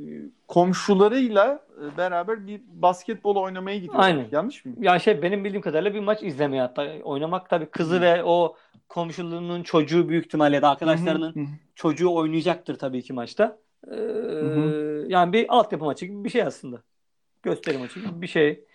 komşularıyla 0.48 1.66
e, 1.82 1.98
beraber 1.98 2.48
bir 2.48 2.62
basketbol 2.68 3.36
oynamaya 3.36 3.78
gidiyor. 3.78 3.96
Aynen. 3.98 4.28
Yanlış 4.32 4.66
mı? 4.66 4.74
Ya 4.80 5.00
şey 5.00 5.22
benim 5.22 5.44
bildiğim 5.44 5.62
kadarıyla 5.62 5.94
bir 5.94 6.00
maç 6.00 6.24
izlemeye 6.24 6.62
hatta 6.62 6.94
oynamak 7.04 7.50
tabii 7.50 7.66
kızı 7.66 7.96
Hı. 7.96 8.02
ve 8.02 8.24
o 8.24 8.56
komşuluğunun 8.90 9.64
çocuğu 9.64 10.10
büyük 10.10 10.26
ihtimalle 10.26 10.62
da 10.62 10.70
arkadaşlarının 10.70 11.36
Hı. 11.36 11.46
çocuğu 11.76 12.14
oynayacaktır 12.14 12.76
tabii 12.76 13.02
ki 13.02 13.14
maçta. 13.14 13.58
Ee, 13.92 13.98
yani 15.08 15.34
bir 15.34 15.46
altyapı 15.50 15.86
maçı 15.86 16.06
gibi 16.06 16.24
bir 16.24 16.30
şey 16.30 16.42
aslında. 16.42 16.82
Gösteri 17.44 17.78
maçı 17.78 18.00
gibi 18.00 18.22
bir 18.22 18.28
şey. 18.28 18.66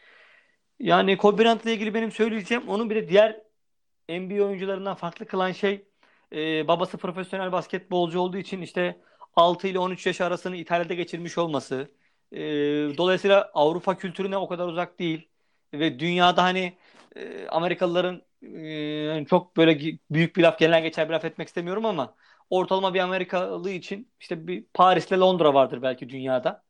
Yani 0.81 1.17
Kobe 1.17 1.43
Bryant'la 1.43 1.71
ilgili 1.71 1.95
benim 1.95 2.13
söyleyeceğim 2.13 2.63
onun 2.69 2.91
bir 2.91 2.97
de 2.97 3.09
diğer 3.09 3.41
NBA 4.21 4.45
oyuncularından 4.45 4.95
farklı 4.95 5.27
kılan 5.27 5.53
şey 5.53 5.85
e, 6.33 6.69
babası 6.69 6.99
profesyonel 6.99 7.53
basketbolcu 7.53 8.21
olduğu 8.21 8.37
için 8.37 8.63
işte 8.63 9.01
6 9.37 9.69
ile 9.69 9.79
13 9.79 10.07
yaş 10.07 10.21
arasını 10.21 10.57
İtalya'da 10.57 10.95
geçirmiş 10.95 11.39
olması. 11.39 11.89
E, 12.33 12.41
dolayısıyla 12.99 13.51
Avrupa 13.55 13.97
kültürüne 13.99 14.37
o 14.37 14.49
kadar 14.49 14.69
uzak 14.69 14.99
değil. 14.99 15.29
Ve 15.73 15.99
dünyada 15.99 16.43
hani 16.43 16.77
e, 17.17 17.47
Amerikalıların 17.49 18.23
e, 18.43 19.25
çok 19.31 19.57
böyle 19.57 19.81
büyük 20.11 20.37
bir 20.37 20.43
laf 20.43 20.59
gelen 20.59 20.83
geçer 20.83 21.09
bir 21.09 21.15
laf 21.15 21.25
etmek 21.25 21.49
istemiyorum 21.49 21.87
ama 21.87 22.15
ortalama 22.51 22.95
bir 22.95 23.01
Amerikalı 23.01 23.71
için 23.71 24.13
işte 24.21 24.47
bir 24.47 24.65
Paris 24.75 25.07
ile 25.07 25.17
Londra 25.17 25.55
vardır 25.55 25.83
belki 25.83 26.09
dünyada. 26.09 26.63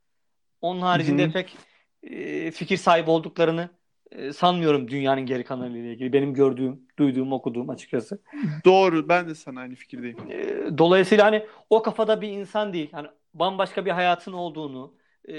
Onun 0.61 0.81
haricinde 0.81 1.25
Hı-hı. 1.25 1.33
pek 1.33 1.57
e, 2.03 2.51
fikir 2.51 2.77
sahibi 2.77 3.11
olduklarını 3.11 3.71
e, 4.17 4.33
sanmıyorum 4.33 4.89
dünyanın 4.89 5.27
geri 5.27 5.45
kalanıyla 5.45 5.91
ilgili. 5.91 6.13
Benim 6.13 6.35
gördüğüm, 6.35 6.81
duyduğum, 6.99 7.33
okuduğum 7.33 7.71
açıkçası. 7.71 8.19
Doğru. 8.65 9.09
Ben 9.09 9.29
de 9.29 9.35
sana 9.35 9.61
aynı 9.61 9.75
fikirdeyim. 9.75 10.17
E, 10.31 10.79
dolayısıyla 10.79 11.25
hani 11.25 11.47
o 11.71 11.83
kafada 11.83 12.21
bir 12.21 12.29
insan 12.29 12.73
değil. 12.73 12.89
Hani 12.93 13.09
bambaşka 13.35 13.85
bir 13.85 13.91
hayatın 13.91 14.33
olduğunu 14.33 14.95
e, 15.29 15.35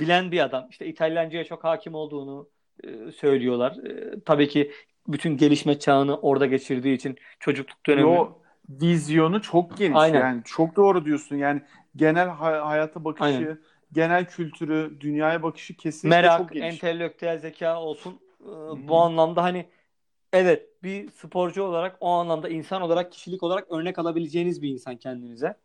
bilen 0.00 0.32
bir 0.32 0.40
adam. 0.44 0.66
İşte 0.70 0.86
İtalyanca'ya 0.86 1.44
çok 1.44 1.64
hakim 1.64 1.94
olduğunu 1.94 2.48
e, 2.84 3.12
söylüyorlar. 3.12 3.76
E, 3.76 4.20
tabii 4.20 4.48
ki 4.48 4.72
bütün 5.08 5.36
gelişme 5.36 5.78
çağını 5.78 6.18
orada 6.20 6.46
geçirdiği 6.46 6.94
için 6.94 7.16
çocukluk 7.40 7.86
dönemi. 7.86 8.06
O 8.06 8.42
vizyonu 8.68 9.42
çok 9.42 9.78
geniş. 9.78 9.96
Aynen. 9.96 10.20
Yani 10.20 10.42
çok 10.44 10.76
doğru 10.76 11.04
diyorsun. 11.04 11.36
Yani 11.36 11.62
genel 11.96 12.28
hay- 12.28 12.60
hayata 12.60 13.04
bakışı, 13.04 13.24
Aynen 13.24 13.58
genel 13.92 14.28
kültürü, 14.28 14.96
dünyaya 15.00 15.42
bakışı 15.42 15.76
kesinlikle 15.76 16.20
Merak, 16.20 16.38
çok 16.38 16.52
geniş. 16.52 16.74
entelektüel 16.74 17.38
zeka 17.38 17.80
olsun. 17.80 18.20
Ee, 18.40 18.48
bu 18.88 18.96
anlamda 18.96 19.42
hani 19.42 19.66
evet 20.32 20.82
bir 20.82 21.10
sporcu 21.10 21.62
olarak 21.62 21.96
o 22.00 22.08
anlamda 22.08 22.48
insan 22.48 22.82
olarak, 22.82 23.12
kişilik 23.12 23.42
olarak 23.42 23.72
örnek 23.72 23.98
alabileceğiniz 23.98 24.62
bir 24.62 24.68
insan 24.68 24.96
kendinize. 24.96 25.56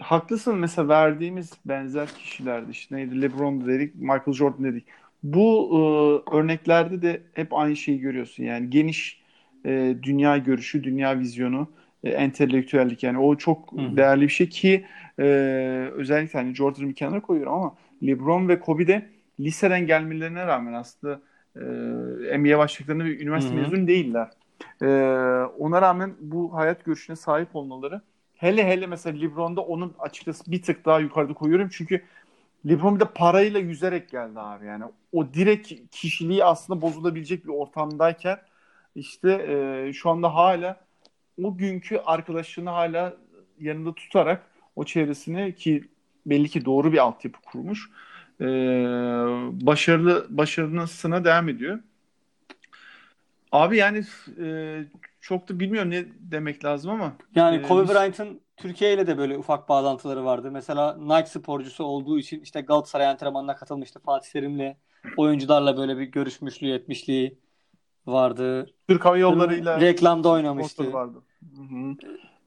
Haklısın 0.00 0.58
mesela 0.58 0.88
verdiğimiz 0.88 1.52
benzer 1.64 2.08
kişilerdi 2.08 2.70
işte 2.70 2.96
neydi 2.96 3.22
LeBron 3.22 3.66
dedik, 3.66 3.94
Michael 3.94 4.32
Jordan 4.32 4.64
dedik. 4.64 4.86
Bu 5.22 5.70
e, 5.72 5.78
örneklerde 6.36 7.02
de 7.02 7.22
hep 7.32 7.54
aynı 7.54 7.76
şeyi 7.76 8.00
görüyorsun 8.00 8.44
yani 8.44 8.70
geniş 8.70 9.20
e, 9.66 9.96
dünya 10.02 10.36
görüşü, 10.36 10.84
dünya 10.84 11.18
vizyonu 11.18 11.68
e, 12.04 12.10
entelektüellik 12.10 13.02
yani 13.02 13.18
o 13.18 13.36
çok 13.36 13.72
Hı. 13.72 13.96
değerli 13.96 14.22
bir 14.22 14.28
şey 14.28 14.48
ki 14.48 14.86
e, 15.18 15.24
özellikle 15.94 16.38
hani 16.38 16.54
Jordan'ı 16.54 16.88
bir 16.88 16.94
kenara 16.94 17.22
koyuyorum 17.22 17.54
ama 17.54 17.74
LeBron 18.02 18.48
ve 18.48 18.60
Kobe 18.60 18.86
de 18.86 19.10
liseden 19.40 19.86
gelmelerine 19.86 20.46
rağmen 20.46 20.72
aslında 20.72 21.20
e, 21.56 22.38
NBA 22.38 22.58
başladıklarında 22.58 23.04
bir 23.04 23.20
üniversite 23.20 23.54
mezunu 23.54 23.86
değiller. 23.86 24.28
E, 24.82 24.86
ona 25.58 25.82
rağmen 25.82 26.14
bu 26.20 26.54
hayat 26.54 26.84
görüşüne 26.84 27.16
sahip 27.16 27.56
olmaları 27.56 28.00
hele 28.34 28.66
hele 28.66 28.86
mesela 28.86 29.18
LeBron'da 29.18 29.60
onun 29.60 29.94
açıkçası 29.98 30.52
bir 30.52 30.62
tık 30.62 30.84
daha 30.84 31.00
yukarıda 31.00 31.34
koyuyorum 31.34 31.68
çünkü 31.72 32.02
LeBron 32.68 32.94
bir 32.94 33.00
de 33.00 33.04
parayla 33.04 33.60
yüzerek 33.60 34.10
geldi 34.10 34.40
abi 34.40 34.66
yani 34.66 34.84
o 35.12 35.34
direkt 35.34 35.72
kişiliği 35.90 36.44
aslında 36.44 36.82
bozulabilecek 36.82 37.44
bir 37.44 37.50
ortamdayken 37.50 38.38
işte 38.94 39.32
e, 39.88 39.92
şu 39.92 40.10
anda 40.10 40.34
hala 40.34 40.84
o 41.42 41.56
günkü 41.56 41.98
arkadaşlığını 41.98 42.70
hala 42.70 43.16
yanında 43.60 43.94
tutarak 43.94 44.42
o 44.76 44.84
çevresini 44.84 45.54
ki 45.54 45.84
belli 46.26 46.48
ki 46.48 46.64
doğru 46.64 46.92
bir 46.92 46.98
altyapı 46.98 47.40
kurmuş. 47.40 47.90
E, 48.40 48.46
başarılı 49.66 50.26
başarısına 50.28 51.24
devam 51.24 51.48
ediyor. 51.48 51.78
Abi 53.52 53.76
yani 53.76 54.04
e, 54.40 54.78
çok 55.20 55.48
da 55.48 55.60
bilmiyorum 55.60 55.90
ne 55.90 56.04
demek 56.18 56.64
lazım 56.64 56.90
ama. 56.90 57.12
Yani 57.34 57.56
e, 57.56 57.62
Kobe 57.62 57.82
biz... 57.82 57.90
Bryant'ın 57.90 58.40
Türkiye 58.56 58.94
ile 58.94 59.06
de 59.06 59.18
böyle 59.18 59.38
ufak 59.38 59.68
bağlantıları 59.68 60.24
vardı. 60.24 60.50
Mesela 60.50 60.96
Nike 60.96 61.26
sporcusu 61.26 61.84
olduğu 61.84 62.18
için 62.18 62.40
işte 62.40 62.60
Galatasaray 62.60 63.06
antrenmanına 63.06 63.56
katılmıştı 63.56 64.00
Fatih 64.00 64.30
Terim'le. 64.30 64.76
Oyuncularla 65.16 65.76
böyle 65.76 65.98
bir 65.98 66.04
görüşmüşlüğü 66.04 66.74
etmişliği 66.74 67.38
vardı. 68.06 68.66
Türk 68.88 69.04
Hava 69.04 69.18
Yolları'yla 69.18 69.80
reklamda 69.80 70.28
oynamıştı. 70.28 70.92
Vardı. 70.92 71.22
Hı 71.56 71.62
hı. 71.62 71.96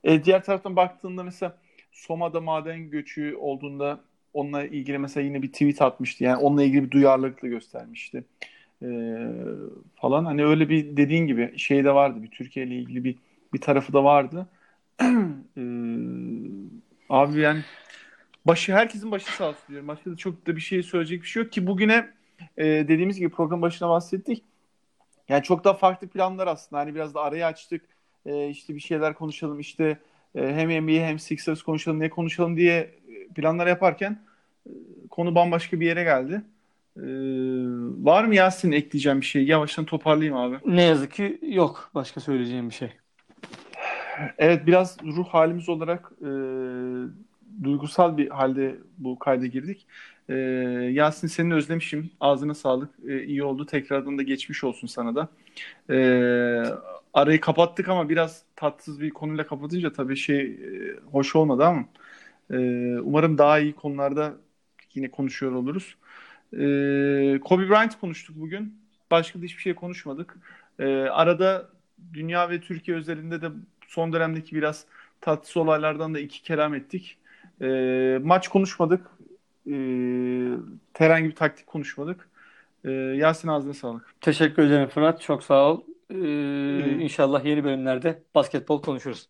E, 0.03 0.23
diğer 0.23 0.43
taraftan 0.43 0.75
baktığında 0.75 1.23
mesela 1.23 1.57
Soma'da 1.91 2.41
maden 2.41 2.89
göçü 2.89 3.35
olduğunda 3.35 3.99
onunla 4.33 4.63
ilgili 4.63 4.97
mesela 4.97 5.25
yine 5.25 5.41
bir 5.41 5.51
tweet 5.51 5.81
atmıştı. 5.81 6.23
Yani 6.23 6.37
onunla 6.37 6.63
ilgili 6.63 6.83
bir 6.83 6.91
duyarlılıkla 6.91 7.47
göstermişti. 7.47 8.23
E, 8.81 8.87
falan 9.95 10.25
hani 10.25 10.45
öyle 10.45 10.69
bir 10.69 10.97
dediğin 10.97 11.27
gibi 11.27 11.57
şey 11.57 11.83
de 11.83 11.93
vardı. 11.93 12.23
Bir 12.23 12.31
Türkiye 12.31 12.65
ile 12.65 12.75
ilgili 12.75 13.03
bir 13.03 13.15
bir 13.53 13.61
tarafı 13.61 13.93
da 13.93 14.03
vardı. 14.03 14.47
e, 15.57 15.63
abi 17.09 17.39
yani 17.39 17.63
başı 18.45 18.73
herkesin 18.73 19.11
başı 19.11 19.35
sağ 19.35 19.49
olsun 19.49 19.63
diyorum. 19.69 19.87
Başka 19.87 20.11
da 20.11 20.15
çok 20.15 20.47
da 20.47 20.55
bir 20.55 20.61
şey 20.61 20.83
söyleyecek 20.83 21.21
bir 21.21 21.27
şey 21.27 21.43
yok 21.43 21.51
ki 21.51 21.67
bugüne 21.67 22.09
e, 22.57 22.65
dediğimiz 22.65 23.19
gibi 23.19 23.29
program 23.29 23.61
başına 23.61 23.89
bahsettik. 23.89 24.43
Yani 25.29 25.43
çok 25.43 25.63
da 25.63 25.73
farklı 25.73 26.07
planlar 26.07 26.47
aslında. 26.47 26.81
Hani 26.81 26.95
biraz 26.95 27.13
da 27.15 27.21
arayı 27.21 27.45
açtık. 27.45 27.81
E, 28.25 28.49
işte 28.49 28.75
bir 28.75 28.79
şeyler 28.79 29.13
konuşalım. 29.13 29.59
İşte 29.59 29.97
e, 30.35 30.41
hem 30.41 30.83
NBA 30.83 31.05
hem 31.05 31.19
Sixers 31.19 31.61
konuşalım, 31.61 31.99
ne 31.99 32.09
konuşalım 32.09 32.57
diye 32.57 32.77
e, 32.77 33.33
planlar 33.35 33.67
yaparken 33.67 34.19
e, 34.65 34.71
konu 35.09 35.35
bambaşka 35.35 35.79
bir 35.79 35.85
yere 35.85 36.03
geldi. 36.03 36.41
E, 36.97 37.05
var 38.05 38.23
mı 38.23 38.35
Yasin 38.35 38.71
ekleyeceğim 38.71 39.21
bir 39.21 39.25
şey? 39.25 39.45
Yavaştan 39.45 39.85
toparlayayım 39.85 40.37
abi. 40.37 40.57
Ne 40.65 40.83
yazık 40.83 41.11
ki 41.11 41.39
yok 41.41 41.89
başka 41.95 42.19
söyleyeceğim 42.19 42.69
bir 42.69 42.75
şey. 42.75 42.89
Evet 44.37 44.67
biraz 44.67 44.97
ruh 45.03 45.27
halimiz 45.27 45.69
olarak 45.69 46.11
e, 46.21 46.29
duygusal 47.63 48.17
bir 48.17 48.29
halde 48.29 48.75
bu 48.97 49.19
kayda 49.19 49.45
girdik. 49.45 49.85
Ee, 50.29 50.33
Yasin 50.93 51.27
seni 51.27 51.53
özlemişim. 51.53 52.11
Ağzına 52.19 52.53
sağlık. 52.53 52.89
Ee, 53.07 53.23
iyi 53.23 53.43
oldu. 53.43 53.65
Tekrardan 53.65 54.17
da 54.17 54.23
geçmiş 54.23 54.63
olsun 54.63 54.87
sana 54.87 55.15
da. 55.15 55.27
Ee, 55.89 56.63
arayı 57.13 57.41
kapattık 57.41 57.89
ama 57.89 58.09
biraz 58.09 58.43
tatsız 58.55 59.01
bir 59.01 59.09
konuyla 59.09 59.47
kapatınca 59.47 59.93
tabii 59.93 60.15
şey 60.17 60.41
e, 60.41 60.99
hoş 61.11 61.35
olmadı 61.35 61.65
ama 61.65 61.85
e, 62.51 62.57
umarım 62.99 63.37
daha 63.37 63.59
iyi 63.59 63.73
konularda 63.73 64.33
yine 64.95 65.11
konuşuyor 65.11 65.51
oluruz. 65.51 65.95
Ee, 66.53 67.39
Kobe 67.43 67.69
Bryant 67.69 67.99
konuştuk 67.99 68.35
bugün. 68.39 68.81
Başka 69.11 69.39
da 69.39 69.43
hiçbir 69.43 69.61
şey 69.61 69.75
konuşmadık. 69.75 70.37
Ee, 70.79 70.85
arada 71.03 71.69
dünya 72.13 72.49
ve 72.49 72.61
Türkiye 72.61 72.97
özelinde 72.97 73.41
de 73.41 73.47
son 73.87 74.13
dönemdeki 74.13 74.55
biraz 74.55 74.85
tatsız 75.21 75.57
olaylardan 75.57 76.13
da 76.13 76.19
iki 76.19 76.43
kelam 76.43 76.75
ettik. 76.75 77.17
Ee, 77.61 78.19
maç 78.23 78.47
konuşmadık 78.47 79.07
e, 79.67 79.75
herhangi 80.93 81.29
bir 81.29 81.35
taktik 81.35 81.67
konuşmadık. 81.67 82.29
E, 82.85 82.91
Yasin 82.91 83.47
ağzına 83.47 83.73
sağlık. 83.73 84.21
Teşekkür 84.21 84.63
ederim 84.63 84.89
Fırat. 84.89 85.21
Çok 85.21 85.43
sağ 85.43 85.71
ol. 85.71 85.81
Ee, 86.09 86.15
ee, 86.15 86.97
inşallah 86.99 87.45
yeni 87.45 87.63
bölümlerde 87.63 88.23
basketbol 88.35 88.81
konuşuruz. 88.81 89.29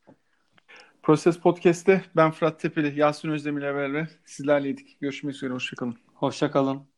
Proses 1.03 1.39
Podcast'te 1.39 2.01
ben 2.15 2.31
Fırat 2.31 2.59
Tepeli, 2.59 2.99
Yasin 2.99 3.29
Özdemir 3.29 3.61
ile 3.61 3.75
beraber 3.75 4.07
sizlerleydik. 4.25 4.97
Görüşmek 5.01 5.35
üzere, 5.35 5.53
hoşçakalın. 5.53 5.95
Hoşçakalın. 6.13 6.96